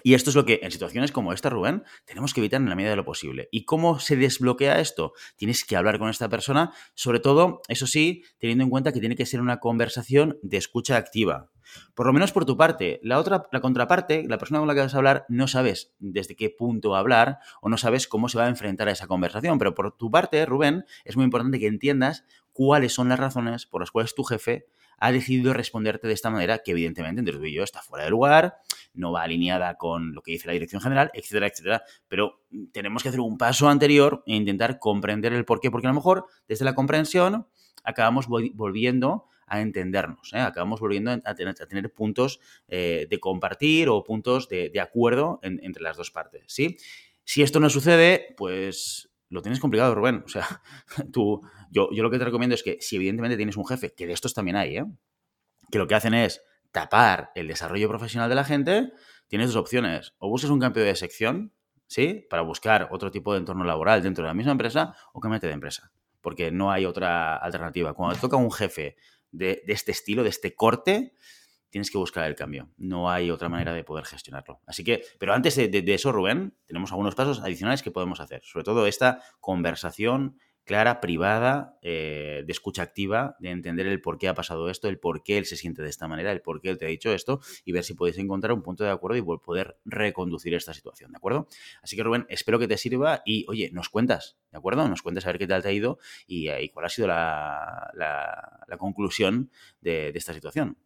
Y 0.03 0.15
esto 0.15 0.31
es 0.31 0.37
lo 0.37 0.45
que 0.45 0.61
en 0.63 0.71
situaciones 0.71 1.13
como 1.13 1.33
esta, 1.33 1.51
Rubén, 1.51 1.85
tenemos 2.05 2.35
que 2.35 2.41
evitar 2.41 2.61
en 2.61 2.69
la 2.69 2.77
medida 2.77 2.91
de 2.91 2.97
lo 2.97 3.05
posible. 3.05 3.49
¿Y 3.51 3.65
cómo 3.65 3.99
se 3.99 4.17
desbloquea 4.17 4.81
esto? 4.81 5.13
Tienes 5.37 5.65
que 5.65 5.77
hablar 5.77 5.99
con 5.99 6.09
esta 6.09 6.29
persona, 6.29 6.73
sobre 6.95 7.21
todo, 7.21 7.61
eso 7.69 7.87
sí, 7.87 8.25
teniendo 8.39 8.65
en 8.65 8.71
cuenta 8.71 8.93
que 8.93 9.01
tiene 9.01 9.17
que 9.17 9.27
ser 9.27 9.41
una 9.41 9.59
conversación 9.59 10.39
de 10.43 10.57
escucha 10.57 10.97
activa. 10.97 11.51
Por 11.95 12.07
lo 12.07 12.13
menos 12.13 12.33
por 12.33 12.45
tu 12.45 12.57
parte. 12.57 13.01
La 13.03 13.19
otra, 13.19 13.47
la 13.53 13.61
contraparte, 13.61 14.25
la 14.27 14.39
persona 14.39 14.59
con 14.59 14.69
la 14.69 14.75
que 14.75 14.81
vas 14.81 14.95
a 14.95 14.99
hablar, 14.99 15.27
no 15.29 15.49
sabes 15.49 15.93
desde 15.99 16.37
qué 16.37 16.51
punto 16.51 16.97
hablar 16.97 17.39
o 17.61 17.69
no 17.69 17.77
sabes 17.77 18.09
cómo 18.09 18.29
se 18.29 18.39
va 18.39 18.45
a 18.45 18.49
enfrentar 18.49 18.89
a 18.89 18.93
esa 18.93 19.07
conversación. 19.07 19.59
Pero 19.59 19.75
por 19.75 19.97
tu 19.97 20.11
parte, 20.11 20.47
Rubén, 20.47 20.85
es 21.05 21.17
muy 21.17 21.25
importante 21.25 21.59
que 21.59 21.67
entiendas 21.67 22.25
cuáles 22.53 22.93
son 22.93 23.09
las 23.09 23.21
razones 23.21 23.67
por 23.67 23.83
las 23.83 23.91
cuales 23.91 24.15
tu 24.15 24.25
jefe 24.25 24.67
ha 24.99 25.13
decidido 25.13 25.53
responderte 25.53 26.09
de 26.09 26.15
esta 26.15 26.31
manera, 26.31 26.59
que 26.59 26.73
evidentemente 26.73 27.21
entre 27.21 27.37
tú 27.37 27.45
y 27.45 27.55
yo 27.55 27.63
está 27.63 27.83
fuera 27.83 28.05
de 28.05 28.11
lugar, 28.11 28.59
no 28.95 29.13
va 29.13 29.23
alineada 29.23 29.77
con 29.77 30.15
lo 30.15 30.23
que 30.23 30.33
dice 30.33 30.47
la 30.47 30.53
dirección 30.53 30.81
general, 30.81 31.11
etcétera, 31.15 31.47
etcétera. 31.47 31.83
Pero 32.09 32.43
tenemos 32.73 33.03
que 33.03 33.09
hacer 33.09 33.21
un 33.21 33.39
paso 33.39 33.69
anterior 33.69 34.23
e 34.27 34.35
intentar 34.35 34.79
comprender 34.79 35.33
el 35.33 35.45
porqué, 35.45 35.71
porque 35.71 35.87
a 35.87 35.91
lo 35.91 35.95
mejor 35.95 36.27
desde 36.49 36.65
la 36.65 36.75
comprensión 36.75 37.47
acabamos 37.85 38.27
volviendo 38.29 39.27
a 39.47 39.61
entendernos, 39.61 40.33
¿eh? 40.35 40.41
acabamos 40.41 40.79
volviendo 40.79 41.11
a 41.11 41.35
tener, 41.35 41.93
puntos 41.93 42.39
eh, 42.69 43.07
de 43.09 43.19
compartir 43.19 43.89
o 43.89 44.05
puntos 44.05 44.49
de, 44.49 44.79
acuerdo 44.81 45.41
entre 45.43 45.83
las 45.83 45.97
dos 45.97 46.11
partes. 46.11 46.45
Si 46.49 47.43
esto 47.43 47.61
no 47.61 47.71
sucede, 47.71 48.35
pues 48.37 49.11
lo 49.31 49.43
tienes 49.43 49.61
complicado, 49.61 49.95
Rubén. 49.95 50.23
O 50.25 50.29
sea, 50.29 50.47
tú, 51.13 51.41
yo, 51.71 51.89
yo 51.93 52.03
lo 52.03 52.11
que 52.11 52.19
te 52.19 52.25
recomiendo 52.25 52.55
es 52.55 52.63
que 52.63 52.79
si 52.81 52.97
evidentemente 52.97 53.37
tienes 53.37 53.57
un 53.57 53.67
jefe, 53.67 53.95
que 53.95 54.07
de 54.07 54.13
estos 54.13 54.35
también 54.35 54.57
hay, 54.57 54.79
¿eh? 54.79 54.85
que 55.71 55.79
lo 55.79 55.87
que 55.87 55.95
hacen 55.95 56.15
es 56.15 56.43
tapar 56.73 57.31
el 57.35 57.49
desarrollo 57.49 57.89
profesional 57.89 58.29
de 58.29 58.35
la 58.35 58.45
gente, 58.45 58.93
tienes 59.29 59.49
dos 59.49 59.57
opciones. 59.57 60.15
O 60.19 60.29
buscas 60.29 60.51
un 60.51 60.61
cambio 60.61 60.85
de 60.85 60.95
sección, 60.97 61.53
¿sí? 61.87 62.27
Para 62.29 62.43
buscar 62.43 62.89
otro 62.91 63.11
tipo 63.11 63.33
de 63.33 63.41
entorno 63.41 63.65
laboral 63.65 64.03
dentro 64.03 64.25
de 64.25 64.29
la 64.29 64.35
misma 64.35 64.53
empresa 64.53 64.95
o 65.13 65.21
mete 65.29 65.47
de 65.47 65.53
empresa. 65.53 65.93
Porque 66.21 66.51
no 66.51 66.71
hay 66.71 66.85
otra 66.85 67.37
alternativa. 67.37 67.95
Cuando 67.95 68.15
te 68.15 68.21
toca 68.21 68.37
un 68.37 68.51
jefe 68.51 68.97
de, 69.31 69.63
de 69.67 69.73
este 69.73 69.93
estilo, 69.93 70.23
de 70.23 70.31
este 70.31 70.55
corte, 70.55 71.15
tienes 71.71 71.91
que 71.91 71.99
buscar 71.99 72.25
el 72.27 72.35
cambio. 72.35 72.71
No 72.77 73.11
hay 73.11 73.31
otra 73.31 73.49
manera 73.49 73.73
de 73.73 73.85
poder 73.85 74.05
gestionarlo. 74.05 74.61
Así 74.67 74.85
que, 74.85 75.03
pero 75.19 75.35
antes 75.35 75.57
de, 75.57 75.85
eso, 75.89 76.13
Rubén, 76.13 76.55
tenemos 76.67 76.91
algunos 76.93 77.15
pasos 77.15 77.41
adicionales 77.41 77.83
que 77.83 77.91
podemos 77.91 78.21
hacer. 78.21 78.43
Sobre 78.45 78.65
todo 78.65 78.87
esta 78.87 79.23
conversación 79.41 80.39
clara, 80.65 81.01
privada, 81.01 81.79
eh, 81.81 82.43
de 82.45 82.53
escucha 82.53 82.83
activa, 82.83 83.37
de 83.41 83.51
entender 83.51 83.87
el 83.87 84.03
por 84.03 84.19
qué 84.19 84.29
ha 84.29 84.35
pasado 84.35 84.69
esto, 84.69 84.89
el 84.89 84.99
por 84.99 85.23
qué 85.23 85.39
él 85.39 85.47
se 85.47 85.57
siente 85.57 85.81
de 85.81 85.89
esta 85.89 86.07
manera, 86.09 86.31
el 86.31 86.43
por 86.43 86.61
qué 86.61 86.69
él 86.69 86.77
te 86.77 86.85
ha 86.85 86.89
dicho 86.89 87.11
esto 87.11 87.41
y 87.65 87.73
ver 87.73 87.85
si 87.85 87.95
podéis 87.95 88.19
encontrar 88.19 88.53
un 88.53 88.63
punto 88.63 88.85
de 88.85 88.91
acuerdo 88.91 89.17
y 89.17 89.23
poder 89.39 89.79
reconducir 89.87 90.53
esta 90.53 90.75
situación, 90.75 91.11
¿de 91.11 91.17
acuerdo? 91.17 91.49
Así 91.83 91.97
que 91.97 92.03
Rubén, 92.03 92.27
espero 92.29 92.59
que 92.59 92.69
te 92.69 92.77
sirva 92.77 93.23
y, 93.25 93.47
oye, 93.49 93.71
nos 93.73 93.89
cuentas, 93.89 94.37
¿de 94.53 94.59
acuerdo? 94.59 94.87
Nos 94.87 95.01
cuentas 95.01 95.25
a 95.25 95.29
ver 95.29 95.39
qué 95.39 95.47
tal 95.47 95.63
te 95.63 95.69
ha 95.69 95.73
ido 95.73 95.99
y, 96.27 96.49
eh, 96.49 96.71
cuál 96.71 96.85
ha 96.85 96.91
sido 96.91 97.09
la, 97.09 98.67
conclusión 98.79 99.51
de 99.81 100.13
esta 100.15 100.35
situación. 100.35 100.77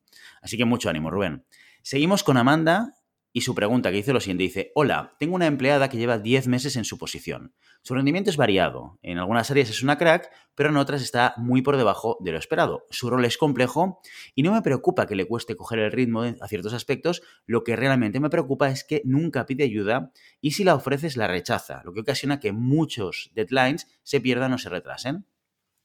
Así 0.41 0.57
que 0.57 0.65
mucho 0.65 0.89
ánimo, 0.91 1.11
Rubén. 1.11 1.45
Seguimos 1.83 2.23
con 2.23 2.37
Amanda 2.37 2.95
y 3.33 3.41
su 3.41 3.55
pregunta 3.55 3.91
que 3.91 3.97
dice 3.97 4.13
lo 4.13 4.21
siguiente, 4.21 4.43
dice, 4.43 4.73
hola, 4.75 5.17
tengo 5.19 5.35
una 5.35 5.47
empleada 5.47 5.89
que 5.89 5.97
lleva 5.97 6.19
10 6.19 6.49
meses 6.49 6.77
en 6.77 6.85
su 6.85 6.99
posición. 6.99 7.55
Su 7.81 7.95
rendimiento 7.95 8.29
es 8.29 8.37
variado. 8.37 8.99
En 9.03 9.19
algunas 9.19 9.51
áreas 9.51 9.71
es 9.71 9.83
una 9.83 9.97
crack, 9.97 10.31
pero 10.55 10.69
en 10.69 10.77
otras 10.77 11.01
está 11.01 11.33
muy 11.39 11.63
por 11.63 11.79
debajo 11.79 12.19
de 12.21 12.33
lo 12.33 12.39
esperado. 12.39 12.87
Su 12.91 13.09
rol 13.09 13.25
es 13.25 13.39
complejo 13.39 14.01
y 14.35 14.43
no 14.43 14.53
me 14.53 14.61
preocupa 14.61 15.07
que 15.07 15.17
le 15.17 15.27
cueste 15.27 15.57
coger 15.57 15.79
el 15.79 15.93
ritmo 15.93 16.23
a 16.23 16.49
ciertos 16.49 16.75
aspectos. 16.75 17.23
Lo 17.47 17.65
que 17.65 17.75
realmente 17.75 18.21
me 18.21 18.29
preocupa 18.29 18.69
es 18.69 18.85
que 18.85 19.01
nunca 19.05 19.47
pide 19.47 19.65
ayuda 19.65 20.13
y 20.41 20.53
si 20.53 20.63
la 20.63 20.75
ofreces 20.75 21.17
la 21.17 21.27
rechaza, 21.27 21.83
lo 21.85 21.95
que 21.95 22.01
ocasiona 22.01 22.39
que 22.39 22.53
muchos 22.53 23.31
deadlines 23.35 23.89
se 24.03 24.21
pierdan 24.21 24.53
o 24.53 24.59
se 24.59 24.69
retrasen. 24.69 25.27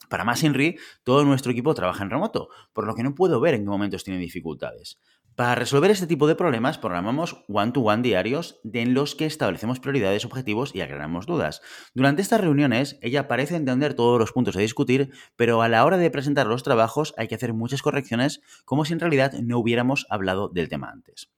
Para 0.10 0.24
más 0.24 0.44
Henry, 0.44 0.78
todo 1.04 1.26
nuestro 1.26 1.52
equipo 1.52 1.74
trabaja 1.74 2.04
en 2.04 2.10
remoto, 2.10 2.50
por 2.74 2.86
lo 2.88 2.96
que 2.96 3.04
no 3.04 3.16
puedo 3.16 3.40
ver 3.40 3.54
en 3.54 3.64
qué 3.64 3.70
momentos 3.70 4.04
tiene 4.04 4.20
dificultades. 4.20 5.00
Para 5.38 5.54
resolver 5.54 5.92
este 5.92 6.08
tipo 6.08 6.26
de 6.26 6.34
problemas, 6.34 6.80
programamos 6.80 7.46
one-to-one 7.48 8.02
diarios 8.02 8.60
en 8.74 8.96
los 8.96 9.14
que 9.14 9.28
establecemos 9.28 9.80
prioridades, 9.80 10.26
objetivos 10.26 10.74
y 10.74 10.82
aclaramos 10.82 11.28
dudas. 11.28 11.62
Durante 11.94 12.24
estas 12.24 12.42
reuniones, 12.42 12.98
ella 13.04 13.28
parece 13.28 13.56
entender 13.56 13.94
todos 13.94 14.18
los 14.20 14.32
puntos 14.32 14.58
a 14.58 14.62
discutir, 14.62 15.12
pero 15.36 15.62
a 15.62 15.70
la 15.70 15.86
hora 15.86 15.98
de 15.98 16.10
presentar 16.10 16.48
los 16.48 16.64
trabajos 16.64 17.14
hay 17.18 17.28
que 17.28 17.36
hacer 17.36 17.54
muchas 17.54 17.84
correcciones 17.84 18.42
como 18.66 18.84
si 18.84 18.94
en 18.94 19.00
realidad 19.00 19.34
no 19.34 19.60
hubiéramos 19.60 20.08
hablado 20.10 20.50
del 20.50 20.70
tema 20.70 20.90
antes. 20.90 21.30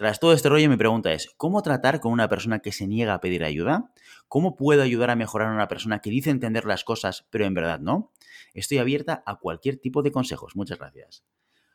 Tras 0.00 0.18
todo 0.18 0.32
este 0.32 0.48
rollo, 0.48 0.70
mi 0.70 0.78
pregunta 0.78 1.12
es, 1.12 1.28
¿cómo 1.36 1.60
tratar 1.60 2.00
con 2.00 2.10
una 2.10 2.26
persona 2.26 2.60
que 2.60 2.72
se 2.72 2.86
niega 2.86 3.12
a 3.12 3.20
pedir 3.20 3.44
ayuda? 3.44 3.92
¿Cómo 4.28 4.56
puedo 4.56 4.80
ayudar 4.80 5.10
a 5.10 5.14
mejorar 5.14 5.48
a 5.48 5.54
una 5.54 5.68
persona 5.68 5.98
que 5.98 6.08
dice 6.08 6.30
entender 6.30 6.64
las 6.64 6.84
cosas, 6.84 7.26
pero 7.28 7.44
en 7.44 7.52
verdad 7.52 7.80
no? 7.80 8.10
Estoy 8.54 8.78
abierta 8.78 9.22
a 9.26 9.36
cualquier 9.36 9.76
tipo 9.76 10.02
de 10.02 10.10
consejos. 10.10 10.56
Muchas 10.56 10.78
gracias. 10.78 11.22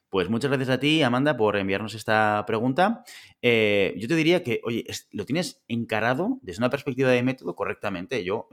Pues 0.09 0.27
muchas 0.27 0.49
gracias 0.49 0.69
a 0.71 0.79
ti, 0.79 1.03
Amanda, 1.03 1.37
por 1.37 1.55
enviarnos 1.55 1.93
esta 1.93 2.43
pregunta. 2.47 3.03
Eh, 3.43 3.93
yo 3.95 4.07
te 4.07 4.15
diría 4.15 4.41
que, 4.41 4.59
oye, 4.63 4.83
lo 5.11 5.25
tienes 5.25 5.63
encarado 5.67 6.39
desde 6.41 6.61
una 6.61 6.71
perspectiva 6.71 7.11
de 7.11 7.21
método 7.21 7.55
correctamente. 7.55 8.23
Yo, 8.23 8.49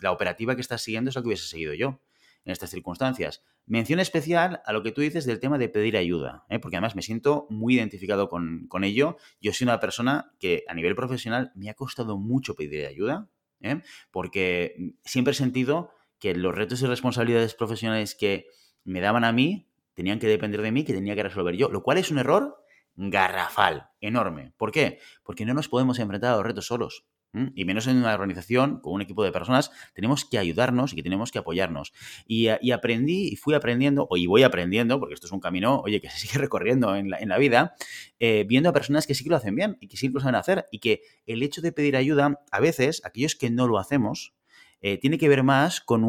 la, 0.00 0.12
operativa 0.12 0.54
que 0.54 0.60
estás 0.60 0.82
siguiendo 0.82 1.08
es 1.08 1.16
la 1.16 1.22
que 1.22 1.26
hubiese 1.26 1.48
seguido 1.48 1.74
yo 1.74 2.00
en 2.44 2.52
estas 2.52 2.70
circunstancias. 2.70 3.42
Mención 3.66 3.98
especial 3.98 4.60
a 4.66 4.72
lo 4.74 4.82
que 4.82 4.92
tú 4.92 5.00
dices 5.00 5.24
del 5.24 5.40
tema 5.40 5.56
de 5.56 5.70
pedir 5.70 5.96
ayuda, 5.96 6.44
¿eh? 6.50 6.58
porque 6.58 6.76
además 6.76 6.96
me 6.96 7.00
siento 7.00 7.46
muy 7.48 7.76
identificado 7.76 8.28
con, 8.28 8.68
ello. 8.82 9.16
Yo 9.40 9.54
soy 9.54 9.64
una 9.64 9.80
persona 9.80 10.32
que 10.38 10.64
a 10.68 10.74
nivel 10.74 10.94
profesional 10.94 11.50
me 11.54 11.70
ha 11.70 11.74
costado 11.74 12.18
mucho 12.18 12.54
pedir 12.54 12.84
ayuda, 12.86 13.30
¿eh? 13.62 13.80
porque 14.10 14.92
siempre 15.04 15.32
he 15.32 15.34
sentido 15.34 15.90
que 16.18 16.34
los 16.34 16.54
retos 16.54 16.82
y 16.82 16.86
responsabilidades 16.86 17.54
profesionales 17.54 18.14
que 18.14 18.46
me 18.84 19.00
daban 19.00 19.24
a 19.24 19.32
mí 19.32 19.70
tenían 19.94 20.18
que 20.18 20.26
depender 20.26 20.60
de 20.60 20.70
mí, 20.70 20.84
que 20.84 20.92
tenía 20.92 21.14
que 21.14 21.22
resolver 21.22 21.56
yo, 21.56 21.70
lo 21.70 21.82
cual 21.82 21.96
es 21.96 22.10
un 22.10 22.18
error 22.18 22.62
garrafal, 22.96 23.88
enorme. 24.00 24.52
¿Por 24.58 24.72
qué? 24.72 24.98
Porque 25.22 25.46
no 25.46 25.54
nos 25.54 25.68
podemos 25.68 25.98
enfrentar 25.98 26.34
a 26.34 26.36
los 26.36 26.46
retos 26.46 26.66
solos. 26.66 27.06
Y 27.54 27.64
menos 27.64 27.86
en 27.86 27.96
una 27.96 28.14
organización 28.14 28.80
con 28.80 28.92
un 28.92 29.02
equipo 29.02 29.24
de 29.24 29.32
personas, 29.32 29.70
tenemos 29.94 30.24
que 30.24 30.38
ayudarnos 30.38 30.92
y 30.92 30.96
que 30.96 31.02
tenemos 31.02 31.32
que 31.32 31.38
apoyarnos. 31.38 31.92
Y, 32.26 32.48
aprendí 32.48 33.28
y 33.28 33.36
fui 33.36 33.54
aprendiendo, 33.54 34.08
y 34.14 34.26
voy 34.26 34.42
aprendiendo, 34.42 35.00
porque 35.00 35.14
esto 35.14 35.26
es 35.26 35.32
un 35.32 35.40
camino, 35.40 35.80
oye, 35.80 36.00
que 36.00 36.10
se 36.10 36.18
sigue 36.26 36.38
recorriendo 36.38 36.94
en 36.94 37.10
la, 37.10 37.38
vida, 37.38 37.74
eh, 38.20 38.44
viendo 38.46 38.68
a 38.68 38.72
personas 38.72 39.06
que 39.06 39.14
sí 39.14 39.24
que 39.24 39.30
lo 39.30 39.36
hacen 39.36 39.54
bien 39.54 39.76
y 39.80 39.88
que 39.88 39.96
sí 39.96 40.08
que 40.08 40.14
lo 40.14 40.20
saben 40.20 40.36
hacer. 40.36 40.66
Y 40.70 40.78
que 40.78 41.02
el 41.26 41.42
hecho 41.42 41.60
de 41.60 41.72
pedir 41.72 41.96
ayuda, 41.96 42.40
a 42.50 42.60
veces, 42.60 43.02
aquellos 43.04 43.34
que 43.34 43.50
no 43.50 43.66
lo 43.66 43.78
hacemos, 43.78 44.34
eh, 44.80 44.98
tiene 44.98 45.18
que 45.18 45.28
ver 45.28 45.42
más 45.42 45.80
con, 45.80 46.02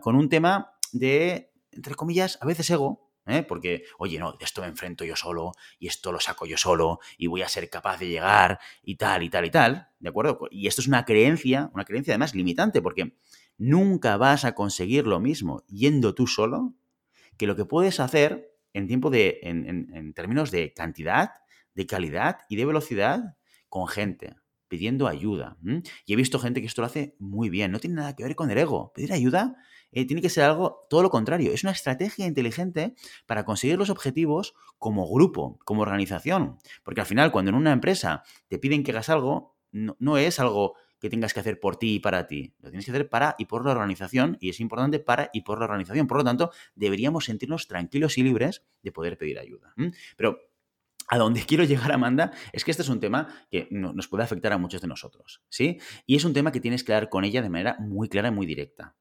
con 0.00 0.16
un 0.16 0.28
tema 0.28 0.72
de, 0.92 1.50
entre 1.72 1.94
comillas, 1.94 2.38
a 2.40 2.46
veces 2.46 2.68
ego, 2.70 3.07
¿eh? 3.28 3.42
Porque, 3.42 3.84
oye, 3.98 4.18
no, 4.18 4.36
esto 4.40 4.62
me 4.62 4.68
enfrento 4.68 5.04
yo 5.04 5.16
solo 5.16 5.52
y 5.78 5.86
esto 5.86 6.12
lo 6.12 6.20
saco 6.20 6.46
yo 6.46 6.56
solo 6.56 6.98
y 7.16 7.26
voy 7.26 7.42
a 7.42 7.48
ser 7.48 7.68
capaz 7.70 7.98
de 7.98 8.08
llegar 8.08 8.58
y 8.82 8.96
tal 8.96 9.22
y 9.22 9.30
tal 9.30 9.44
y 9.44 9.50
tal, 9.50 9.88
¿de 9.98 10.08
acuerdo? 10.08 10.48
Y 10.50 10.66
esto 10.66 10.80
es 10.80 10.88
una 10.88 11.04
creencia, 11.04 11.70
una 11.74 11.84
creencia 11.84 12.12
además 12.12 12.34
limitante, 12.34 12.82
porque 12.82 13.16
nunca 13.56 14.16
vas 14.16 14.44
a 14.44 14.54
conseguir 14.54 15.06
lo 15.06 15.20
mismo 15.20 15.64
yendo 15.68 16.14
tú 16.14 16.26
solo 16.26 16.74
que 17.36 17.46
lo 17.46 17.56
que 17.56 17.64
puedes 17.64 18.00
hacer 18.00 18.54
en 18.72 18.86
tiempo 18.86 19.10
de, 19.10 19.38
en, 19.42 20.12
términos 20.14 20.50
de 20.50 20.72
cantidad, 20.72 21.30
de 21.74 21.86
calidad 21.86 22.40
y 22.48 22.56
de 22.56 22.66
velocidad 22.66 23.36
con 23.68 23.88
gente 23.88 24.36
pidiendo 24.68 25.08
ayuda. 25.08 25.56
Y 26.04 26.12
he 26.12 26.16
visto 26.16 26.38
gente 26.38 26.60
que 26.60 26.66
esto 26.66 26.82
lo 26.82 26.86
hace 26.86 27.16
muy 27.18 27.48
bien. 27.48 27.72
No 27.72 27.80
tiene 27.80 27.96
nada 27.96 28.14
que 28.14 28.22
ver 28.22 28.36
con 28.36 28.50
el 28.50 28.58
ego. 28.58 28.92
Pedir 28.94 29.12
ayuda 29.12 29.56
eh, 29.92 30.06
tiene 30.06 30.22
que 30.22 30.28
ser 30.28 30.44
algo 30.44 30.86
todo 30.88 31.02
lo 31.02 31.10
contrario. 31.10 31.52
Es 31.52 31.62
una 31.62 31.72
estrategia 31.72 32.26
inteligente 32.26 32.94
para 33.26 33.44
conseguir 33.44 33.78
los 33.78 33.90
objetivos 33.90 34.54
como 34.78 35.08
grupo, 35.08 35.58
como 35.64 35.82
organización. 35.82 36.58
Porque 36.82 37.00
al 37.00 37.06
final, 37.06 37.32
cuando 37.32 37.50
en 37.50 37.54
una 37.54 37.72
empresa 37.72 38.22
te 38.48 38.58
piden 38.58 38.82
que 38.82 38.92
hagas 38.92 39.08
algo, 39.08 39.56
no, 39.70 40.18
es 40.18 40.40
algo 40.40 40.74
que 40.98 41.10
tengas 41.10 41.32
que 41.32 41.40
hacer 41.40 41.60
por 41.60 41.76
ti 41.76 41.94
y 41.94 41.98
para 42.00 42.26
ti. 42.26 42.54
Lo 42.60 42.70
tienes 42.70 42.84
que 42.84 42.90
hacer 42.90 43.08
para 43.08 43.36
y 43.38 43.44
por 43.44 43.64
la 43.64 43.72
organización 43.72 44.36
y 44.40 44.48
es 44.48 44.60
importante 44.60 44.98
para 44.98 45.30
y 45.32 45.42
por 45.42 45.58
la 45.58 45.66
organización. 45.66 46.06
Por 46.06 46.18
lo 46.18 46.24
tanto, 46.24 46.50
deberíamos 46.74 47.26
sentirnos 47.26 47.68
tranquilos 47.68 48.18
y 48.18 48.22
libres 48.22 48.64
de 48.82 48.92
poder 48.92 49.16
pedir 49.16 49.38
ayuda. 49.38 49.74
Pero 50.16 50.40
a 51.08 51.18
donde 51.18 51.42
quiero 51.46 51.64
llegar, 51.64 51.92
Amanda, 51.92 52.32
es 52.52 52.64
que 52.64 52.70
este 52.70 52.82
es 52.82 52.88
un 52.88 53.00
tema 53.00 53.28
que 53.50 53.68
nos 53.70 54.08
puede 54.08 54.24
afectar 54.24 54.52
a 54.52 54.58
muchos 54.58 54.80
de 54.80 54.88
nosotros, 54.88 55.42
¿sí? 55.48 55.78
Y 56.06 56.16
es 56.16 56.24
un 56.24 56.32
tema 56.32 56.52
que 56.52 56.60
tienes 56.60 56.84
que 56.84 56.92
hablar 56.92 57.08
con 57.08 57.24
ella 57.24 57.42
de 57.42 57.50
manera 57.50 57.76
muy 57.78 58.08
clara 58.08 58.28
y 58.28 58.32
muy 58.32 58.46
directa. 58.46 58.96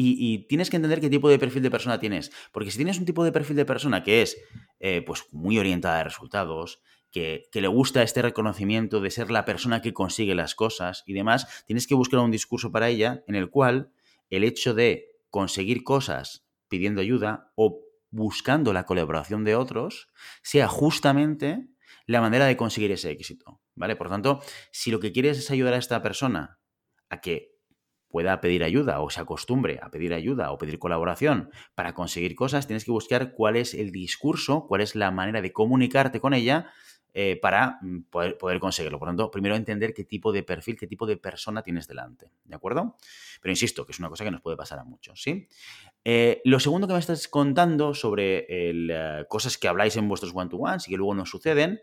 Y, 0.00 0.46
tienes 0.46 0.70
que 0.70 0.76
entender 0.76 1.00
qué 1.00 1.10
tipo 1.10 1.28
de 1.28 1.40
perfil 1.40 1.62
de 1.62 1.72
persona 1.72 1.98
tienes. 1.98 2.30
Porque 2.52 2.70
si 2.70 2.76
tienes 2.76 3.00
un 3.00 3.04
tipo 3.04 3.24
de 3.24 3.32
perfil 3.32 3.56
de 3.56 3.64
persona 3.64 4.04
que 4.04 4.22
es 4.22 4.40
eh, 4.78 5.02
pues 5.02 5.24
muy 5.32 5.58
orientada 5.58 5.98
a 5.98 6.04
resultados, 6.04 6.80
que, 7.10 7.48
que, 7.50 7.60
le 7.60 7.66
gusta 7.66 8.04
este 8.04 8.22
reconocimiento 8.22 9.00
de 9.00 9.10
ser 9.10 9.30
la 9.32 9.44
persona 9.44 9.82
que 9.82 9.92
consigue 9.92 10.36
las 10.36 10.54
cosas 10.54 11.02
y 11.04 11.14
demás, 11.14 11.64
tienes 11.66 11.88
que 11.88 11.96
buscar 11.96 12.20
un 12.20 12.30
discurso 12.30 12.70
para 12.70 12.88
ella 12.88 13.24
en 13.26 13.34
el 13.34 13.50
cual 13.50 13.90
el 14.30 14.44
hecho 14.44 14.72
de 14.72 15.16
conseguir 15.30 15.82
cosas 15.82 16.46
pidiendo 16.68 17.00
ayuda 17.00 17.50
o 17.56 17.80
buscando 18.10 18.72
la 18.72 18.84
colaboración 18.84 19.42
de 19.42 19.56
otros 19.56 20.10
sea 20.42 20.68
justamente 20.68 21.66
la 22.06 22.20
manera 22.20 22.46
de 22.46 22.56
conseguir 22.56 22.92
ese 22.92 23.10
éxito. 23.10 23.60
¿Vale? 23.74 23.96
Por 23.96 24.08
tanto, 24.08 24.42
si 24.70 24.92
lo 24.92 25.00
que 25.00 25.12
quieres 25.12 25.38
es 25.38 25.50
ayudar 25.50 25.74
a 25.74 25.78
esta 25.78 26.02
persona 26.02 26.60
a 27.08 27.20
que 27.20 27.57
pueda 28.08 28.40
pedir 28.40 28.64
ayuda 28.64 29.00
o 29.00 29.10
se 29.10 29.20
acostumbre 29.20 29.80
a 29.82 29.90
pedir 29.90 30.14
ayuda 30.14 30.50
o 30.50 30.58
pedir 30.58 30.78
colaboración 30.78 31.50
para 31.74 31.94
conseguir 31.94 32.34
cosas, 32.34 32.66
tienes 32.66 32.84
que 32.84 32.90
buscar 32.90 33.32
cuál 33.32 33.56
es 33.56 33.74
el 33.74 33.92
discurso, 33.92 34.66
cuál 34.66 34.80
es 34.80 34.94
la 34.94 35.10
manera 35.10 35.42
de 35.42 35.52
comunicarte 35.52 36.20
con 36.20 36.34
ella 36.34 36.72
eh, 37.14 37.38
para 37.40 37.78
mm, 37.80 38.02
poder, 38.10 38.60
conseguirlo. 38.60 38.98
Por 38.98 39.08
lo 39.08 39.10
tanto, 39.10 39.30
primero 39.30 39.56
entender 39.56 39.94
qué 39.94 40.04
tipo 40.04 40.30
de 40.30 40.42
perfil, 40.42 40.76
qué 40.78 40.86
tipo 40.86 41.06
de 41.06 41.16
persona 41.16 41.62
tienes 41.62 41.88
delante, 41.88 42.30
¿de 42.44 42.54
acuerdo? 42.54 42.96
Pero 43.40 43.50
insisto, 43.50 43.86
que 43.86 43.92
es 43.92 43.98
una 43.98 44.08
cosa 44.08 44.24
que 44.24 44.30
nos 44.30 44.42
puede 44.42 44.56
pasar 44.56 44.78
a 44.78 44.84
muchos, 44.84 45.22
¿sí? 45.22 45.48
Eh, 46.04 46.40
lo 46.44 46.60
segundo 46.60 46.86
que 46.86 46.92
me 46.92 46.98
estás 46.98 47.26
contando 47.26 47.94
sobre 47.94 48.46
eh, 48.48 49.24
cosas 49.28 49.58
que 49.58 49.68
habláis 49.68 49.96
en 49.96 50.06
vuestros 50.08 50.32
one-to-ones 50.34 50.86
y 50.86 50.90
que 50.90 50.96
luego 50.96 51.14
no 51.14 51.26
suceden, 51.26 51.80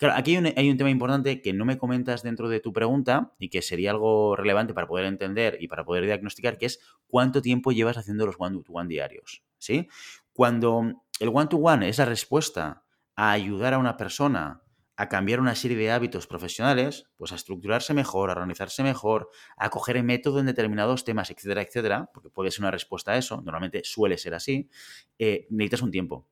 Claro, 0.00 0.14
aquí 0.16 0.34
hay 0.34 0.70
un, 0.70 0.78
tema 0.78 0.88
importante 0.88 1.42
que 1.42 1.52
no 1.52 1.66
me 1.66 1.76
comentas 1.76 2.22
dentro 2.22 2.48
de 2.48 2.58
tu 2.58 2.72
pregunta 2.72 3.34
y 3.38 3.50
que 3.50 3.60
sería 3.60 3.90
algo 3.90 4.34
relevante 4.34 4.72
para 4.72 4.86
poder 4.86 5.04
entender 5.04 5.58
y 5.60 5.68
para 5.68 5.84
poder 5.84 6.06
diagnosticar, 6.06 6.56
que 6.56 6.64
es 6.64 6.80
cuánto 7.06 7.42
tiempo 7.42 7.70
llevas 7.70 7.98
haciendo 7.98 8.24
los 8.24 8.36
one-to-one 8.38 8.88
diarios. 8.88 9.42
¿sí? 9.58 9.88
Cuando 10.32 11.04
el 11.20 11.28
one-to-one 11.28 11.86
es 11.86 11.98
la 11.98 12.06
respuesta 12.06 12.82
a 13.14 13.32
ayudar 13.32 13.74
a 13.74 13.78
una 13.78 13.98
persona 13.98 14.62
a 14.96 15.10
cambiar 15.10 15.38
una 15.38 15.54
serie 15.54 15.76
de 15.76 15.90
hábitos 15.90 16.26
profesionales, 16.26 17.04
pues 17.18 17.32
a 17.32 17.34
estructurarse 17.34 17.92
mejor, 17.92 18.30
a 18.30 18.32
organizarse 18.32 18.82
mejor, 18.82 19.28
a 19.58 19.68
coger 19.68 19.98
el 19.98 20.04
método 20.04 20.40
en 20.40 20.46
determinados 20.46 21.04
temas, 21.04 21.30
etcétera, 21.30 21.60
etcétera, 21.60 22.10
porque 22.14 22.30
puede 22.30 22.50
ser 22.50 22.62
una 22.62 22.70
respuesta 22.70 23.12
a 23.12 23.18
eso, 23.18 23.42
normalmente 23.42 23.82
suele 23.84 24.16
ser 24.16 24.32
así, 24.32 24.70
eh, 25.18 25.46
necesitas 25.50 25.82
un 25.82 25.90
tiempo. 25.90 26.26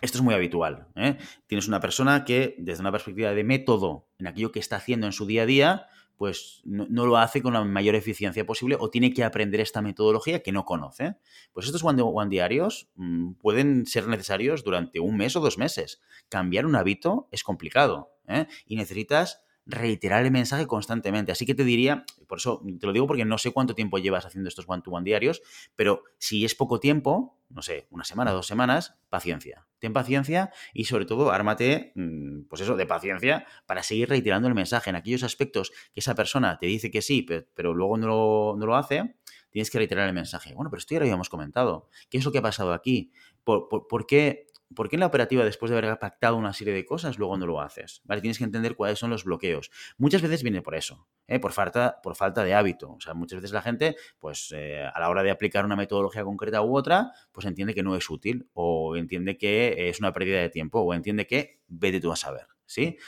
Esto 0.00 0.18
es 0.18 0.22
muy 0.22 0.34
habitual. 0.34 0.86
¿eh? 0.94 1.18
Tienes 1.46 1.68
una 1.68 1.80
persona 1.80 2.24
que, 2.24 2.54
desde 2.58 2.80
una 2.80 2.92
perspectiva 2.92 3.32
de 3.32 3.44
método, 3.44 4.06
en 4.18 4.28
aquello 4.28 4.52
que 4.52 4.60
está 4.60 4.76
haciendo 4.76 5.06
en 5.06 5.12
su 5.12 5.26
día 5.26 5.42
a 5.42 5.46
día, 5.46 5.86
pues 6.16 6.62
no, 6.64 7.06
lo 7.06 7.16
hace 7.16 7.42
con 7.42 7.54
la 7.54 7.62
mayor 7.62 7.94
eficiencia 7.94 8.44
posible 8.44 8.76
o 8.78 8.90
tiene 8.90 9.12
que 9.12 9.22
aprender 9.22 9.60
esta 9.60 9.82
metodología 9.82 10.42
que 10.42 10.50
no 10.50 10.64
conoce. 10.64 11.14
Pues 11.52 11.66
estos 11.66 11.84
one, 11.84 12.02
one 12.02 12.28
diarios 12.28 12.90
mm, 12.96 13.34
pueden 13.34 13.86
ser 13.86 14.08
necesarios 14.08 14.64
durante 14.64 14.98
un 14.98 15.16
mes 15.16 15.36
o 15.36 15.40
dos 15.40 15.58
meses. 15.58 16.00
Cambiar 16.28 16.66
un 16.66 16.74
hábito 16.74 17.28
es 17.30 17.44
complicado 17.44 18.10
¿eh? 18.26 18.46
y 18.66 18.74
necesitas 18.74 19.42
reiterar 19.68 20.24
el 20.24 20.30
mensaje 20.30 20.66
constantemente. 20.66 21.30
Así 21.30 21.44
que 21.46 21.54
te 21.54 21.62
diría, 21.62 22.04
por 22.26 22.38
eso 22.38 22.62
te 22.80 22.86
lo 22.86 22.92
digo 22.92 23.06
porque 23.06 23.26
no 23.26 23.36
sé 23.36 23.52
cuánto 23.52 23.74
tiempo 23.74 23.98
llevas 23.98 24.24
haciendo 24.24 24.48
estos 24.48 24.64
one-to-one 24.66 25.04
diarios, 25.04 25.42
pero 25.76 26.04
si 26.18 26.44
es 26.44 26.54
poco 26.54 26.80
tiempo, 26.80 27.38
no 27.50 27.60
sé, 27.60 27.86
una 27.90 28.04
semana, 28.04 28.32
dos 28.32 28.46
semanas, 28.46 28.98
paciencia. 29.10 29.66
Ten 29.78 29.92
paciencia 29.92 30.50
y 30.72 30.84
sobre 30.84 31.04
todo 31.04 31.30
ármate, 31.30 31.92
mm, 31.94 32.44
pues 32.48 32.62
eso, 32.62 32.76
de 32.76 32.86
paciencia 32.86 33.46
para 33.66 33.82
seguir 33.82 34.08
reiterando 34.08 34.48
el 34.48 34.54
mensaje 34.54 34.88
en 34.88 34.96
aquellos 34.96 35.22
aspectos 35.22 35.70
que 35.92 36.00
esa 36.00 36.14
persona 36.14 36.58
te 36.58 36.66
dice 36.66 36.90
que 36.90 37.02
sí, 37.02 37.26
pero, 37.54 37.74
luego 37.74 37.98
no 37.98 38.06
lo, 38.06 38.56
no 38.58 38.66
lo, 38.66 38.74
hace. 38.74 39.16
Tienes 39.50 39.70
que 39.70 39.78
reiterar 39.78 40.08
el 40.08 40.14
mensaje. 40.14 40.54
Bueno, 40.54 40.70
pero 40.70 40.78
esto 40.78 40.94
ya 40.94 41.00
lo 41.00 41.04
habíamos 41.04 41.28
comentado. 41.28 41.88
¿Qué 42.10 42.18
es 42.18 42.24
lo 42.24 42.32
que 42.32 42.38
ha 42.38 42.42
pasado 42.42 42.72
aquí? 42.72 43.12
¿Por, 43.44 43.68
por 43.68 44.06
qué 44.06 44.46
¿por 44.74 44.88
qué 44.88 44.96
en 44.96 45.00
la 45.00 45.06
operativa, 45.06 45.44
después 45.44 45.70
de 45.70 45.78
haber 45.78 45.98
pactado 45.98 46.36
una 46.36 46.52
serie 46.52 46.74
de 46.74 46.84
cosas, 46.84 47.18
luego 47.18 47.36
no 47.36 47.46
lo 47.46 47.60
haces? 47.60 48.02
Tienes 48.20 48.38
que 48.38 48.44
entender 48.44 48.74
cuáles 48.74 48.98
son 48.98 49.10
los 49.10 49.24
bloqueos. 49.24 49.70
Muchas 49.96 50.22
veces 50.22 50.42
viene 50.42 50.62
por 50.62 50.74
eso, 50.74 51.08
¿eh? 51.26 51.38
por, 51.38 51.52
falta, 51.52 52.00
por 52.02 52.16
falta 52.16 52.44
de 52.44 52.54
hábito. 52.54 52.92
O 52.92 53.00
sea, 53.00 53.14
muchas 53.14 53.40
veces 53.40 53.52
la 53.52 53.62
gente, 53.62 53.96
pues 54.18 54.52
eh, 54.54 54.84
a 54.84 55.00
la 55.00 55.08
hora 55.08 55.22
de 55.22 55.30
aplicar 55.30 55.64
una 55.64 55.76
metodología 55.76 56.24
concreta 56.24 56.62
u 56.62 56.76
otra, 56.76 57.12
pues 57.32 57.46
entiende 57.46 57.74
que 57.74 57.82
no 57.82 57.96
es 57.96 58.08
útil 58.10 58.48
o 58.52 58.96
entiende 58.96 59.38
que 59.38 59.88
es 59.88 60.00
una 60.00 60.12
pérdida 60.12 60.40
de 60.40 60.50
tiempo 60.50 60.80
o 60.80 60.94
entiende 60.94 61.26
que 61.26 61.60
vete 61.66 62.00
tú 62.00 62.12
a 62.12 62.16
saber, 62.16 62.46
¿sí? 62.66 62.98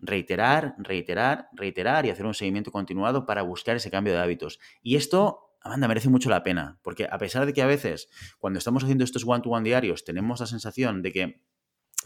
Reiterar, 0.00 0.74
reiterar, 0.78 1.48
reiterar 1.52 2.06
y 2.06 2.10
hacer 2.10 2.24
un 2.24 2.34
seguimiento 2.34 2.70
continuado 2.70 3.26
para 3.26 3.42
buscar 3.42 3.76
ese 3.76 3.90
cambio 3.90 4.12
de 4.12 4.20
hábitos. 4.20 4.60
Y 4.80 4.96
esto 4.96 5.47
Amanda, 5.60 5.88
merece 5.88 6.08
mucho 6.08 6.30
la 6.30 6.42
pena, 6.42 6.78
porque 6.82 7.06
a 7.10 7.18
pesar 7.18 7.44
de 7.46 7.52
que 7.52 7.62
a 7.62 7.66
veces 7.66 8.08
cuando 8.38 8.58
estamos 8.58 8.84
haciendo 8.84 9.04
estos 9.04 9.24
one-to-one 9.26 9.64
diarios 9.64 10.04
tenemos 10.04 10.40
la 10.40 10.46
sensación 10.46 11.02
de 11.02 11.12
que 11.12 11.42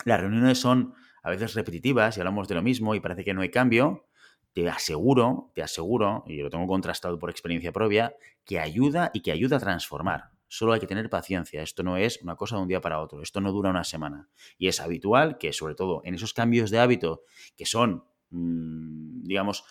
las 0.04 0.20
reuniones 0.20 0.58
son 0.58 0.94
a 1.22 1.30
veces 1.30 1.54
repetitivas 1.54 2.16
y 2.16 2.20
hablamos 2.20 2.48
de 2.48 2.54
lo 2.54 2.62
mismo 2.62 2.94
y 2.94 3.00
parece 3.00 3.24
que 3.24 3.34
no 3.34 3.42
hay 3.42 3.50
cambio, 3.50 4.06
te 4.52 4.68
aseguro, 4.68 5.50
te 5.54 5.62
aseguro, 5.62 6.24
y 6.26 6.38
lo 6.38 6.50
tengo 6.50 6.66
contrastado 6.66 7.18
por 7.18 7.30
experiencia 7.30 7.72
propia, 7.72 8.14
que 8.44 8.58
ayuda 8.58 9.10
y 9.14 9.20
que 9.20 9.32
ayuda 9.32 9.56
a 9.56 9.60
transformar. 9.60 10.30
Solo 10.48 10.74
hay 10.74 10.80
que 10.80 10.86
tener 10.86 11.08
paciencia. 11.08 11.62
Esto 11.62 11.82
no 11.82 11.96
es 11.96 12.20
una 12.22 12.36
cosa 12.36 12.56
de 12.56 12.62
un 12.62 12.68
día 12.68 12.80
para 12.82 13.00
otro. 13.00 13.22
Esto 13.22 13.40
no 13.40 13.52
dura 13.52 13.70
una 13.70 13.84
semana. 13.84 14.28
Y 14.58 14.68
es 14.68 14.80
habitual 14.80 15.38
que, 15.38 15.54
sobre 15.54 15.74
todo 15.74 16.02
en 16.04 16.14
esos 16.14 16.34
cambios 16.34 16.70
de 16.70 16.78
hábito 16.78 17.22
que 17.56 17.64
son, 17.64 18.04
mm, 18.28 19.22
digamos, 19.22 19.64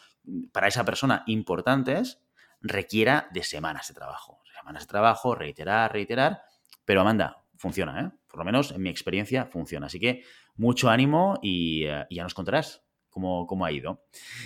para 0.52 0.68
esa 0.68 0.84
persona 0.84 1.24
importantes, 1.28 2.20
requiera 2.62 3.28
de 3.32 3.44
semanas 3.44 3.88
de 3.88 3.94
trabajo. 3.94 4.40
Semanas 4.58 4.84
de 4.84 4.88
trabajo, 4.88 5.36
reiterar, 5.36 5.92
reiterar, 5.92 6.44
pero 6.86 7.02
Amanda, 7.02 7.44
funciona, 7.58 8.02
¿eh? 8.02 8.12
Por 8.28 8.40
lo 8.40 8.46
menos 8.46 8.72
en 8.72 8.82
mi 8.82 8.90
experiencia 8.90 9.46
funciona. 9.46 9.88
Así 9.88 10.00
que 10.00 10.24
mucho 10.56 10.90
ánimo 10.90 11.40
y, 11.42 11.86
eh, 11.86 12.06
ya 12.10 12.24
nos 12.24 12.34
contarás 12.34 12.84
cómo, 13.10 13.46
cómo, 13.46 13.66
ha 13.66 13.72
ido. 13.72 14.04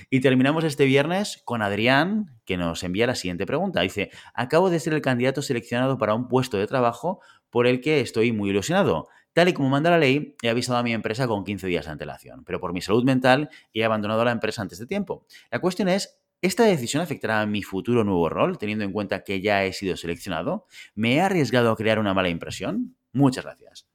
Y 0.09 0.21
terminamos 0.21 0.63
este 0.63 0.85
viernes 0.85 1.41
con 1.45 1.61
Adrián, 1.61 2.39
que 2.45 2.57
nos 2.57 2.83
envía 2.83 3.07
la 3.07 3.15
siguiente 3.15 3.45
pregunta. 3.45 3.81
Dice, 3.81 4.09
acabo 4.33 4.69
de 4.69 4.79
ser 4.79 4.93
el 4.93 5.01
candidato 5.01 5.41
seleccionado 5.41 5.97
para 5.97 6.15
un 6.15 6.27
puesto 6.27 6.57
de 6.57 6.65
trabajo 6.65 7.21
por 7.49 7.67
el 7.67 7.79
que 7.79 8.01
estoy 8.01 8.31
muy 8.31 8.49
ilusionado. 8.49 9.07
Tal 9.33 9.49
y 9.49 9.53
como 9.53 9.69
manda 9.69 9.91
la 9.91 9.97
ley, 9.97 10.35
he 10.41 10.49
avisado 10.49 10.79
a 10.79 10.83
mi 10.83 10.93
empresa 10.93 11.27
con 11.27 11.43
15 11.43 11.67
días 11.67 11.85
de 11.85 11.91
antelación, 11.91 12.43
pero 12.45 12.59
por 12.59 12.73
mi 12.73 12.81
salud 12.81 13.03
mental 13.03 13.49
he 13.73 13.83
abandonado 13.83 14.23
la 14.23 14.31
empresa 14.31 14.61
antes 14.61 14.79
de 14.79 14.87
tiempo. 14.87 15.25
La 15.51 15.59
cuestión 15.59 15.89
es 15.89 16.21
¿Esta 16.45 16.63
decisión 16.65 17.01
afectará 17.01 17.41
a 17.41 17.47
mi 17.47 17.63
futuro 17.63 18.03
nuevo 18.03 18.29
rol, 18.29 18.59
teniendo 18.59 18.85
en 18.85 18.91
cuenta 18.91 19.23
que 19.23 19.41
ya 19.41 19.65
he 19.65 19.73
sido 19.73 19.97
seleccionado? 19.97 20.67
¿Me 20.93 21.15
he 21.15 21.21
arriesgado 21.21 21.71
a 21.71 21.75
crear 21.75 21.97
una 21.97 22.13
mala 22.13 22.29
impresión? 22.29 22.95
Muchas 23.13 23.45
gracias. 23.45 23.87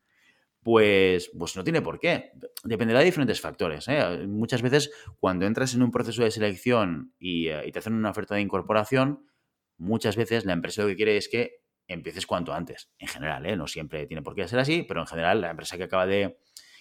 Pues, 0.61 1.31
pues 1.39 1.55
no 1.55 1.63
tiene 1.63 1.81
por 1.81 2.01
qué. 2.01 2.33
Dependerá 2.65 2.99
de 2.99 3.05
diferentes 3.05 3.41
factores. 3.41 3.87
¿eh? 3.87 4.27
Muchas 4.27 4.63
veces, 4.63 4.91
cuando 5.21 5.47
entras 5.47 5.75
en 5.75 5.83
un 5.85 5.93
proceso 5.93 6.25
de 6.25 6.33
selección 6.33 7.15
eh, 7.21 7.63
y, 7.65 7.71
te 7.71 7.79
hacen 7.79 7.93
una 7.93 8.11
oferta 8.11 8.35
de 8.35 8.41
incorporación, 8.41 9.31
muchas 9.79 10.17
veces 10.17 10.45
la 10.45 10.53
empresa 10.53 10.83
lo 10.83 10.89
que 10.89 10.97
quiere 10.97 11.17
es 11.17 11.29
que 11.29 11.61
empieces 11.87 12.27
cuanto 12.27 12.53
antes. 12.53 12.91
En 12.99 13.07
general, 13.07 13.47
¿eh? 13.47 13.55
no 13.55 13.69
siempre 13.69 14.09
tiene 14.09 14.23
por 14.23 14.35
qué 14.35 14.49
ser 14.49 14.59
así, 14.59 14.83
pero 14.83 14.99
en 14.99 15.07
general 15.07 15.41
la 15.41 15.51
empresa 15.51 15.77
que 15.77 15.85
acaba 15.85 16.05
de 16.05 16.37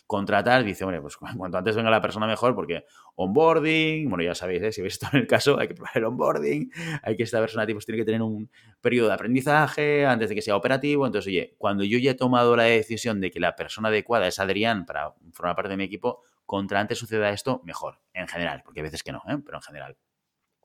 contratar, 0.09 0.63
dice, 0.63 0.83
hombre, 0.83 0.99
pues 1.01 1.17
cuanto 1.37 1.59
antes 1.59 1.75
venga 1.75 1.91
la 1.91 2.01
persona 2.01 2.25
mejor, 2.25 2.55
porque 2.55 2.83
onboarding, 3.13 4.09
bueno, 4.09 4.23
ya 4.23 4.33
sabéis, 4.33 4.63
¿eh? 4.63 4.71
si 4.71 4.81
veis 4.81 4.95
esto 4.95 5.07
en 5.13 5.19
el 5.19 5.27
caso, 5.27 5.59
hay 5.59 5.67
que 5.67 5.75
probar 5.75 5.91
el 5.97 6.05
onboarding, 6.05 6.71
hay 7.03 7.15
que 7.15 7.21
esta 7.21 7.39
persona 7.39 7.67
pues, 7.71 7.85
tiene 7.85 7.99
que 7.99 8.05
tener 8.05 8.23
un 8.23 8.49
periodo 8.81 9.09
de 9.09 9.13
aprendizaje 9.13 10.07
antes 10.07 10.29
de 10.29 10.33
que 10.33 10.41
sea 10.41 10.55
operativo. 10.55 11.05
Entonces, 11.05 11.27
oye, 11.27 11.53
cuando 11.59 11.83
yo 11.83 11.99
ya 11.99 12.11
he 12.11 12.15
tomado 12.15 12.55
la 12.55 12.63
decisión 12.63 13.21
de 13.21 13.29
que 13.29 13.39
la 13.39 13.55
persona 13.55 13.89
adecuada 13.89 14.25
es 14.25 14.39
Adrián 14.39 14.87
para 14.87 15.13
formar 15.31 15.55
parte 15.55 15.69
de 15.69 15.77
mi 15.77 15.83
equipo, 15.83 16.23
contra 16.47 16.79
antes 16.79 16.97
suceda 16.97 17.29
esto, 17.29 17.61
mejor, 17.63 18.01
en 18.15 18.27
general, 18.27 18.63
porque 18.65 18.79
a 18.79 18.83
veces 18.83 19.03
que 19.03 19.11
no, 19.11 19.21
¿eh? 19.27 19.37
pero 19.45 19.59
en 19.59 19.61
general. 19.61 19.95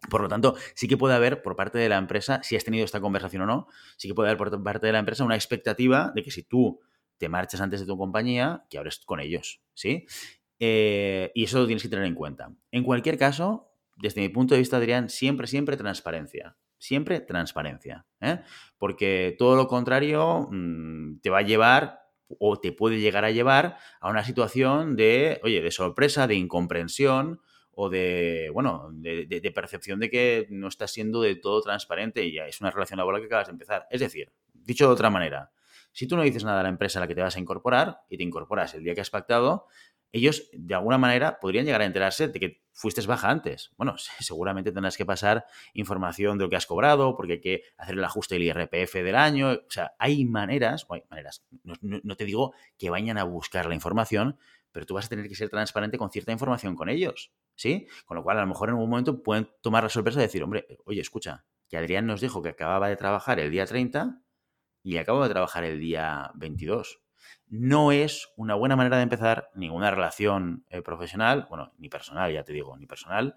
Por 0.08 0.22
lo 0.22 0.28
tanto, 0.28 0.56
sí 0.74 0.88
que 0.88 0.96
puede 0.96 1.14
haber 1.14 1.42
por 1.42 1.54
parte 1.54 1.76
de 1.76 1.90
la 1.90 1.98
empresa, 1.98 2.40
si 2.42 2.56
has 2.56 2.64
tenido 2.64 2.86
esta 2.86 3.02
conversación 3.02 3.42
o 3.42 3.46
no, 3.46 3.68
sí 3.98 4.08
que 4.08 4.14
puede 4.14 4.30
haber 4.30 4.38
por 4.38 4.62
parte 4.62 4.86
de 4.86 4.92
la 4.94 5.00
empresa 5.00 5.22
una 5.22 5.34
expectativa 5.34 6.12
de 6.14 6.22
que 6.22 6.30
si 6.30 6.44
tú 6.44 6.80
te 7.18 7.28
marchas 7.28 7.60
antes 7.60 7.80
de 7.80 7.86
tu 7.86 7.96
compañía, 7.96 8.64
que 8.68 8.78
hables 8.78 8.98
con 9.04 9.20
ellos, 9.20 9.60
¿sí? 9.74 10.06
Eh, 10.58 11.30
y 11.34 11.44
eso 11.44 11.58
lo 11.58 11.66
tienes 11.66 11.82
que 11.82 11.88
tener 11.88 12.04
en 12.04 12.14
cuenta. 12.14 12.52
En 12.70 12.84
cualquier 12.84 13.18
caso, 13.18 13.70
desde 13.96 14.20
mi 14.20 14.28
punto 14.28 14.54
de 14.54 14.60
vista, 14.60 14.76
Adrián, 14.76 15.08
siempre, 15.08 15.46
siempre 15.46 15.76
transparencia. 15.76 16.56
Siempre 16.78 17.20
transparencia. 17.20 18.06
¿eh? 18.20 18.40
Porque 18.78 19.34
todo 19.38 19.56
lo 19.56 19.68
contrario 19.68 20.48
mm, 20.50 21.20
te 21.20 21.30
va 21.30 21.38
a 21.38 21.42
llevar 21.42 22.00
o 22.38 22.58
te 22.58 22.72
puede 22.72 23.00
llegar 23.00 23.24
a 23.24 23.30
llevar 23.30 23.78
a 24.00 24.10
una 24.10 24.24
situación 24.24 24.96
de, 24.96 25.40
oye, 25.42 25.62
de 25.62 25.70
sorpresa, 25.70 26.26
de 26.26 26.34
incomprensión 26.34 27.40
o 27.76 27.88
de, 27.90 28.50
bueno, 28.52 28.88
de, 28.92 29.52
percepción 29.54 29.98
de 30.00 30.10
que 30.10 30.46
no 30.50 30.68
estás 30.68 30.92
siendo 30.92 31.20
de 31.22 31.36
todo 31.36 31.60
transparente 31.60 32.24
y 32.24 32.32
ya 32.32 32.46
es 32.46 32.60
una 32.60 32.70
relación 32.70 32.98
laboral 32.98 33.20
que 33.20 33.26
acabas 33.26 33.48
de 33.48 33.52
empezar. 33.52 33.86
Es 33.90 34.00
decir, 34.00 34.32
dicho 34.52 34.86
de 34.86 34.92
otra 34.92 35.10
manera, 35.10 35.50
si 35.94 36.08
tú 36.08 36.16
no 36.16 36.22
dices 36.22 36.44
nada 36.44 36.60
a 36.60 36.62
la 36.64 36.68
empresa 36.68 36.98
a 36.98 37.00
la 37.00 37.08
que 37.08 37.14
te 37.14 37.22
vas 37.22 37.36
a 37.36 37.40
incorporar 37.40 38.00
y 38.10 38.18
te 38.18 38.24
incorporas 38.24 38.74
el 38.74 38.82
día 38.82 38.94
que 38.94 39.00
has 39.00 39.10
pactado, 39.10 39.68
ellos 40.10 40.48
de 40.52 40.74
alguna 40.74 40.98
manera 40.98 41.38
podrían 41.40 41.64
llegar 41.64 41.82
a 41.82 41.86
enterarse 41.86 42.28
de 42.28 42.40
que 42.40 42.64
fuiste 42.72 43.00
baja 43.06 43.30
antes. 43.30 43.72
Bueno, 43.76 43.94
seguramente 44.20 44.72
tendrás 44.72 44.96
que 44.96 45.06
pasar 45.06 45.46
información 45.72 46.36
de 46.36 46.44
lo 46.44 46.50
que 46.50 46.56
has 46.56 46.66
cobrado, 46.66 47.16
porque 47.16 47.34
hay 47.34 47.40
que 47.40 47.62
hacer 47.78 47.94
el 47.94 48.04
ajuste 48.04 48.34
del 48.34 48.42
IRPF 48.44 48.94
del 48.94 49.14
año. 49.14 49.52
O 49.52 49.70
sea, 49.70 49.94
hay 49.98 50.24
maneras, 50.24 50.84
hay 50.90 51.04
maneras, 51.08 51.46
no, 51.62 52.16
te 52.16 52.24
digo 52.24 52.54
que 52.76 52.90
vayan 52.90 53.16
a 53.16 53.24
buscar 53.24 53.66
la 53.66 53.74
información, 53.74 54.36
pero 54.72 54.86
tú 54.86 54.94
vas 54.94 55.06
a 55.06 55.08
tener 55.08 55.28
que 55.28 55.36
ser 55.36 55.48
transparente 55.48 55.96
con 55.96 56.10
cierta 56.10 56.32
información 56.32 56.74
con 56.74 56.88
ellos, 56.88 57.32
¿sí? 57.54 57.86
Con 58.04 58.16
lo 58.16 58.24
cual, 58.24 58.38
a 58.38 58.40
lo 58.40 58.48
mejor 58.48 58.68
en 58.68 58.74
un 58.74 58.90
momento 58.90 59.22
pueden 59.22 59.48
tomar 59.60 59.84
la 59.84 59.88
sorpresa 59.88 60.18
de 60.18 60.26
decir, 60.26 60.42
hombre, 60.42 60.66
oye, 60.84 61.00
escucha, 61.00 61.44
que 61.68 61.76
Adrián 61.76 62.06
nos 62.06 62.20
dijo 62.20 62.42
que 62.42 62.48
acababa 62.48 62.88
de 62.88 62.96
trabajar 62.96 63.38
el 63.38 63.52
día 63.52 63.66
30 63.66 64.23
y 64.84 64.98
acabo 64.98 65.24
de 65.24 65.30
trabajar 65.30 65.64
el 65.64 65.80
día 65.80 66.30
22 66.34 67.00
no 67.48 67.92
es 67.92 68.28
una 68.36 68.54
buena 68.54 68.76
manera 68.76 68.96
de 68.96 69.02
empezar 69.02 69.50
ninguna 69.54 69.90
relación 69.90 70.64
eh, 70.70 70.82
profesional, 70.82 71.46
bueno, 71.48 71.72
ni 71.78 71.88
personal, 71.88 72.32
ya 72.32 72.42
te 72.42 72.52
digo, 72.52 72.76
ni 72.76 72.86
personal, 72.86 73.36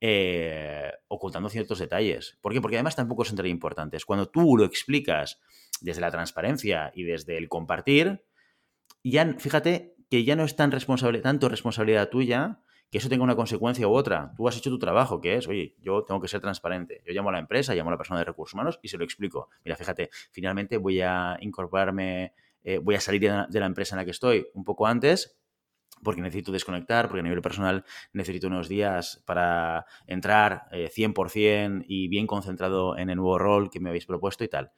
eh, 0.00 0.90
ocultando 1.08 1.48
ciertos 1.48 1.78
detalles. 1.78 2.38
¿Por 2.40 2.52
qué? 2.52 2.60
Porque 2.60 2.76
además 2.76 2.96
tampoco 2.96 3.24
son 3.24 3.36
tan 3.36 3.46
importantes. 3.46 4.04
Cuando 4.04 4.28
tú 4.28 4.56
lo 4.56 4.64
explicas 4.64 5.40
desde 5.80 6.00
la 6.00 6.10
transparencia 6.10 6.92
y 6.94 7.04
desde 7.04 7.38
el 7.38 7.48
compartir, 7.48 8.24
ya 9.04 9.32
fíjate 9.38 9.96
que 10.10 10.24
ya 10.24 10.36
no 10.36 10.44
es 10.44 10.56
tan 10.56 10.70
responsable, 10.72 11.20
tanto 11.20 11.48
responsabilidad 11.48 12.08
tuya 12.10 12.60
que 12.92 12.98
eso 12.98 13.08
tenga 13.08 13.24
una 13.24 13.34
consecuencia 13.34 13.88
u 13.88 13.92
otra. 13.94 14.34
Tú 14.36 14.46
has 14.46 14.56
hecho 14.56 14.68
tu 14.68 14.78
trabajo, 14.78 15.18
que 15.18 15.36
es, 15.36 15.48
oye, 15.48 15.74
yo 15.80 16.04
tengo 16.04 16.20
que 16.20 16.28
ser 16.28 16.42
transparente. 16.42 17.02
Yo 17.06 17.14
llamo 17.14 17.30
a 17.30 17.32
la 17.32 17.38
empresa, 17.38 17.74
llamo 17.74 17.88
a 17.88 17.92
la 17.92 17.96
persona 17.96 18.20
de 18.20 18.26
recursos 18.26 18.52
humanos 18.52 18.78
y 18.82 18.88
se 18.88 18.98
lo 18.98 19.04
explico. 19.04 19.48
Mira, 19.64 19.76
fíjate, 19.76 20.10
finalmente 20.30 20.76
voy 20.76 21.00
a 21.00 21.38
incorporarme 21.40 22.34
eh, 22.64 22.78
voy 22.78 22.94
a 22.94 23.00
salir 23.00 23.22
de 23.22 23.60
la 23.60 23.66
empresa 23.66 23.94
en 23.94 23.98
la 23.98 24.04
que 24.04 24.10
estoy 24.12 24.46
un 24.54 24.64
poco 24.64 24.86
antes 24.86 25.38
porque 26.02 26.20
necesito 26.20 26.50
desconectar, 26.50 27.06
porque 27.06 27.20
a 27.20 27.22
nivel 27.22 27.42
personal 27.42 27.84
necesito 28.12 28.48
unos 28.48 28.68
días 28.68 29.22
para 29.24 29.86
entrar 30.06 30.66
100% 30.72 31.80
eh, 31.80 31.84
y 31.86 32.08
bien 32.08 32.26
concentrado 32.26 32.98
en 32.98 33.08
el 33.08 33.16
nuevo 33.16 33.38
rol 33.38 33.70
que 33.70 33.78
me 33.78 33.88
habéis 33.88 34.06
propuesto 34.06 34.42
y 34.42 34.48
tal. 34.48 34.72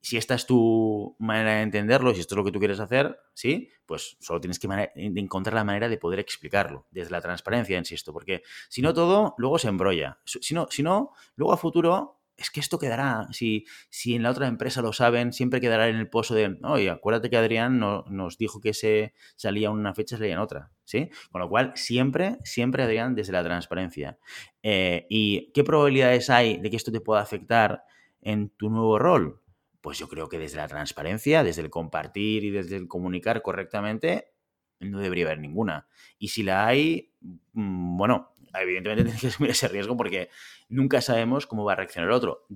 Si 0.00 0.16
esta 0.16 0.34
es 0.34 0.46
tu 0.46 1.16
manera 1.18 1.56
de 1.56 1.62
entenderlo, 1.62 2.14
si 2.14 2.20
esto 2.20 2.34
es 2.34 2.36
lo 2.36 2.44
que 2.44 2.52
tú 2.52 2.58
quieres 2.58 2.80
hacer, 2.80 3.18
¿sí? 3.34 3.68
Pues 3.86 4.16
solo 4.20 4.40
tienes 4.40 4.58
que 4.58 4.68
encontrar 4.94 5.54
la 5.54 5.64
manera 5.64 5.88
de 5.88 5.98
poder 5.98 6.20
explicarlo, 6.20 6.86
desde 6.90 7.10
la 7.10 7.20
transparencia, 7.20 7.78
insisto, 7.78 8.12
porque 8.12 8.42
si 8.68 8.82
no 8.82 8.94
todo, 8.94 9.34
luego 9.38 9.58
se 9.58 9.68
embrolla. 9.68 10.18
Si 10.24 10.54
no, 10.54 10.68
si 10.70 10.82
no 10.82 11.10
luego 11.36 11.52
a 11.52 11.56
futuro 11.56 12.18
es 12.38 12.50
que 12.50 12.60
esto 12.60 12.78
quedará, 12.78 13.26
si, 13.32 13.66
si 13.90 14.14
en 14.14 14.22
la 14.22 14.30
otra 14.30 14.46
empresa 14.46 14.80
lo 14.80 14.92
saben, 14.92 15.32
siempre 15.32 15.60
quedará 15.60 15.88
en 15.88 15.96
el 15.96 16.08
pozo 16.08 16.36
de, 16.36 16.56
oye, 16.62 16.88
acuérdate 16.88 17.28
que 17.28 17.36
Adrián 17.36 17.80
no, 17.80 18.04
nos 18.08 18.38
dijo 18.38 18.60
que 18.60 18.72
se 18.74 19.12
salía 19.34 19.70
una 19.70 19.92
fecha, 19.92 20.16
salía 20.16 20.34
en 20.34 20.38
otra, 20.38 20.70
¿sí? 20.84 21.10
Con 21.32 21.40
lo 21.40 21.48
cual, 21.48 21.72
siempre, 21.74 22.38
siempre, 22.44 22.84
Adrián, 22.84 23.16
desde 23.16 23.32
la 23.32 23.42
transparencia. 23.42 24.18
Eh, 24.62 25.06
¿Y 25.10 25.50
qué 25.52 25.64
probabilidades 25.64 26.30
hay 26.30 26.58
de 26.58 26.70
que 26.70 26.76
esto 26.76 26.92
te 26.92 27.00
pueda 27.00 27.20
afectar 27.20 27.82
en 28.20 28.50
tu 28.50 28.70
nuevo 28.70 29.00
rol? 29.00 29.42
Pues 29.80 29.98
yo 29.98 30.08
creo 30.08 30.28
que 30.28 30.38
desde 30.38 30.56
la 30.56 30.68
transparencia, 30.68 31.44
desde 31.44 31.62
el 31.62 31.70
compartir 31.70 32.44
y 32.44 32.50
desde 32.50 32.76
el 32.76 32.88
comunicar 32.88 33.42
correctamente, 33.42 34.32
no 34.80 35.00
debería 35.00 35.26
haber 35.26 35.38
ninguna. 35.38 35.88
Y 36.18 36.28
si 36.28 36.42
la 36.42 36.66
hay, 36.66 37.12
mm, 37.52 37.96
bueno, 37.96 38.32
evidentemente 38.54 39.04
tienes 39.04 39.20
que 39.20 39.28
asumir 39.28 39.50
ese 39.50 39.68
riesgo 39.68 39.96
porque 39.96 40.30
nunca 40.68 41.00
sabemos 41.00 41.46
cómo 41.46 41.64
va 41.64 41.72
a 41.72 41.76
reaccionar 41.76 42.10
el 42.10 42.14
otro. 42.14 42.46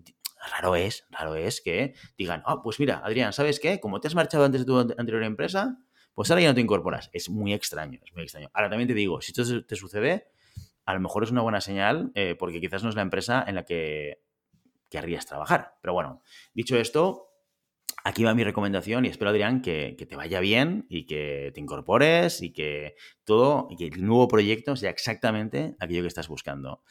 Raro 0.50 0.74
es, 0.74 1.06
raro 1.10 1.36
es 1.36 1.60
que 1.60 1.94
digan, 2.18 2.42
ah, 2.46 2.62
pues 2.62 2.80
mira, 2.80 3.00
Adrián, 3.04 3.32
¿sabes 3.32 3.60
qué? 3.60 3.78
Como 3.78 4.00
te 4.00 4.08
has 4.08 4.14
marchado 4.14 4.44
antes 4.44 4.62
de 4.62 4.66
tu 4.66 4.78
anterior 4.78 5.22
empresa, 5.22 5.78
pues 6.14 6.30
ahora 6.30 6.42
ya 6.42 6.48
no 6.48 6.54
te 6.54 6.60
incorporas. 6.60 7.10
Es 7.12 7.30
muy 7.30 7.52
extraño, 7.52 8.00
es 8.04 8.12
muy 8.12 8.24
extraño. 8.24 8.50
Ahora 8.52 8.68
también 8.68 8.88
te 8.88 8.94
digo, 8.94 9.20
si 9.20 9.32
esto 9.32 9.64
te 9.64 9.76
sucede, 9.76 10.26
a 10.84 10.94
lo 10.94 11.00
mejor 11.00 11.22
es 11.22 11.30
una 11.30 11.42
buena 11.42 11.60
señal 11.60 12.10
eh, 12.14 12.34
porque 12.38 12.60
quizás 12.60 12.82
no 12.82 12.88
es 12.88 12.96
la 12.96 13.02
empresa 13.02 13.44
en 13.46 13.54
la 13.54 13.64
que 13.64 14.21
querrías 14.92 15.26
trabajar. 15.26 15.74
Pero 15.80 15.94
bueno, 15.94 16.22
dicho 16.54 16.76
esto, 16.76 17.30
aquí 18.04 18.24
va 18.24 18.34
mi 18.34 18.44
recomendación 18.44 19.04
y 19.04 19.08
espero, 19.08 19.30
Adrián, 19.30 19.62
que, 19.62 19.96
te 19.96 20.16
vaya 20.16 20.38
bien 20.40 20.86
y 20.88 21.06
que 21.06 21.50
te 21.54 21.60
incorpores 21.60 22.42
y 22.42 22.52
que 22.52 22.94
todo, 23.24 23.68
y 23.70 23.76
que 23.76 23.86
el 23.86 24.04
nuevo 24.04 24.28
proyecto 24.28 24.76
sea 24.76 24.90
exactamente 24.90 25.74
aquello 25.80 26.02
que 26.02 26.08
estás 26.08 26.28
buscando. 26.28 26.82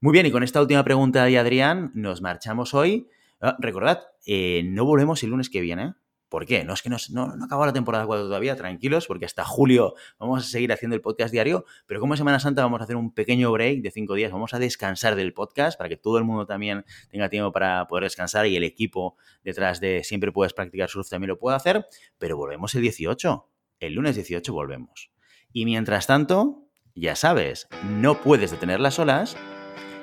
Muy 0.00 0.12
bien, 0.12 0.26
y 0.26 0.30
con 0.30 0.42
esta 0.42 0.60
última 0.60 0.84
pregunta 0.84 1.24
de 1.24 1.38
Adrián, 1.38 1.90
nos 1.94 2.20
marchamos 2.20 2.74
hoy. 2.74 3.08
Ah, 3.40 3.56
recordad, 3.58 4.02
eh, 4.26 4.62
no 4.66 4.84
volvemos 4.84 5.22
el 5.22 5.30
lunes 5.30 5.48
que 5.48 5.60
viene. 5.60 5.94
¿Por 6.28 6.44
qué? 6.44 6.64
No 6.64 6.74
es 6.74 6.82
que 6.82 6.90
no, 6.90 6.96
acabó 7.42 7.64
la 7.64 7.72
temporada 7.72 8.04
4 8.04 8.26
todavía, 8.26 8.54
tranquilos, 8.54 9.06
porque 9.06 9.24
hasta 9.24 9.44
julio 9.44 9.94
vamos 10.18 10.44
a 10.44 10.48
seguir 10.48 10.72
haciendo 10.72 10.94
el 10.94 11.00
podcast 11.00 11.32
diario, 11.32 11.64
pero 11.86 12.00
como 12.00 12.16
Semana 12.16 12.38
Santa 12.38 12.62
vamos 12.62 12.80
a 12.80 12.84
hacer 12.84 12.96
un 12.96 13.14
pequeño 13.14 13.50
break 13.50 13.80
de 13.80 13.90
5 13.90 14.14
días, 14.14 14.30
vamos 14.30 14.52
a 14.52 14.58
descansar 14.58 15.16
del 15.16 15.32
podcast 15.32 15.78
para 15.78 15.88
que 15.88 15.96
todo 15.96 16.18
el 16.18 16.24
mundo 16.24 16.46
también 16.46 16.84
tenga 17.10 17.28
tiempo 17.30 17.50
para 17.50 17.86
poder 17.86 18.04
descansar 18.04 18.46
y 18.46 18.56
el 18.56 18.64
equipo 18.64 19.16
detrás 19.42 19.80
de 19.80 20.04
Siempre 20.04 20.32
Puedes 20.32 20.52
Practicar 20.52 20.90
Surf 20.90 21.08
también 21.08 21.28
lo 21.28 21.38
puede 21.38 21.56
hacer, 21.56 21.86
pero 22.18 22.36
volvemos 22.36 22.74
el 22.74 22.82
18, 22.82 23.48
el 23.80 23.94
lunes 23.94 24.16
18 24.16 24.52
volvemos. 24.52 25.10
Y 25.52 25.64
mientras 25.64 26.06
tanto, 26.06 26.68
ya 26.94 27.16
sabes, 27.16 27.68
no 27.84 28.20
puedes 28.20 28.50
detener 28.50 28.80
las 28.80 28.98
olas, 28.98 29.36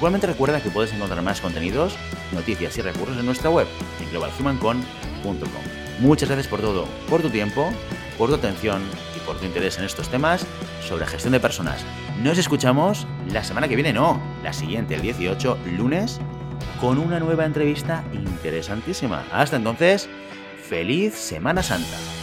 Igualmente 0.00 0.26
recuerda 0.26 0.62
que 0.62 0.70
puedes 0.70 0.94
encontrar 0.94 1.20
más 1.20 1.42
contenidos, 1.42 1.94
noticias 2.32 2.78
y 2.78 2.80
recursos 2.80 3.18
en 3.18 3.26
nuestra 3.26 3.50
web, 3.50 3.66
en 4.00 4.08
globalhumancon.com. 4.08 5.62
Muchas 5.98 6.26
gracias 6.26 6.48
por 6.48 6.62
todo, 6.62 6.86
por 7.10 7.20
tu 7.20 7.28
tiempo, 7.28 7.70
por 8.16 8.30
tu 8.30 8.36
atención 8.36 8.80
y 9.14 9.20
por 9.26 9.36
tu 9.36 9.44
interés 9.44 9.76
en 9.76 9.84
estos 9.84 10.08
temas 10.08 10.46
sobre 10.88 11.06
gestión 11.06 11.32
de 11.32 11.40
personas. 11.40 11.84
Nos 12.22 12.38
escuchamos 12.38 13.06
la 13.30 13.44
semana 13.44 13.68
que 13.68 13.76
viene, 13.76 13.92
no, 13.92 14.18
la 14.42 14.54
siguiente, 14.54 14.94
el 14.94 15.02
18, 15.02 15.58
lunes, 15.76 16.18
con 16.80 16.96
una 16.96 17.20
nueva 17.20 17.44
entrevista 17.44 18.02
interesantísima. 18.14 19.22
Hasta 19.30 19.56
entonces, 19.56 20.08
feliz 20.66 21.14
Semana 21.14 21.62
Santa. 21.62 22.19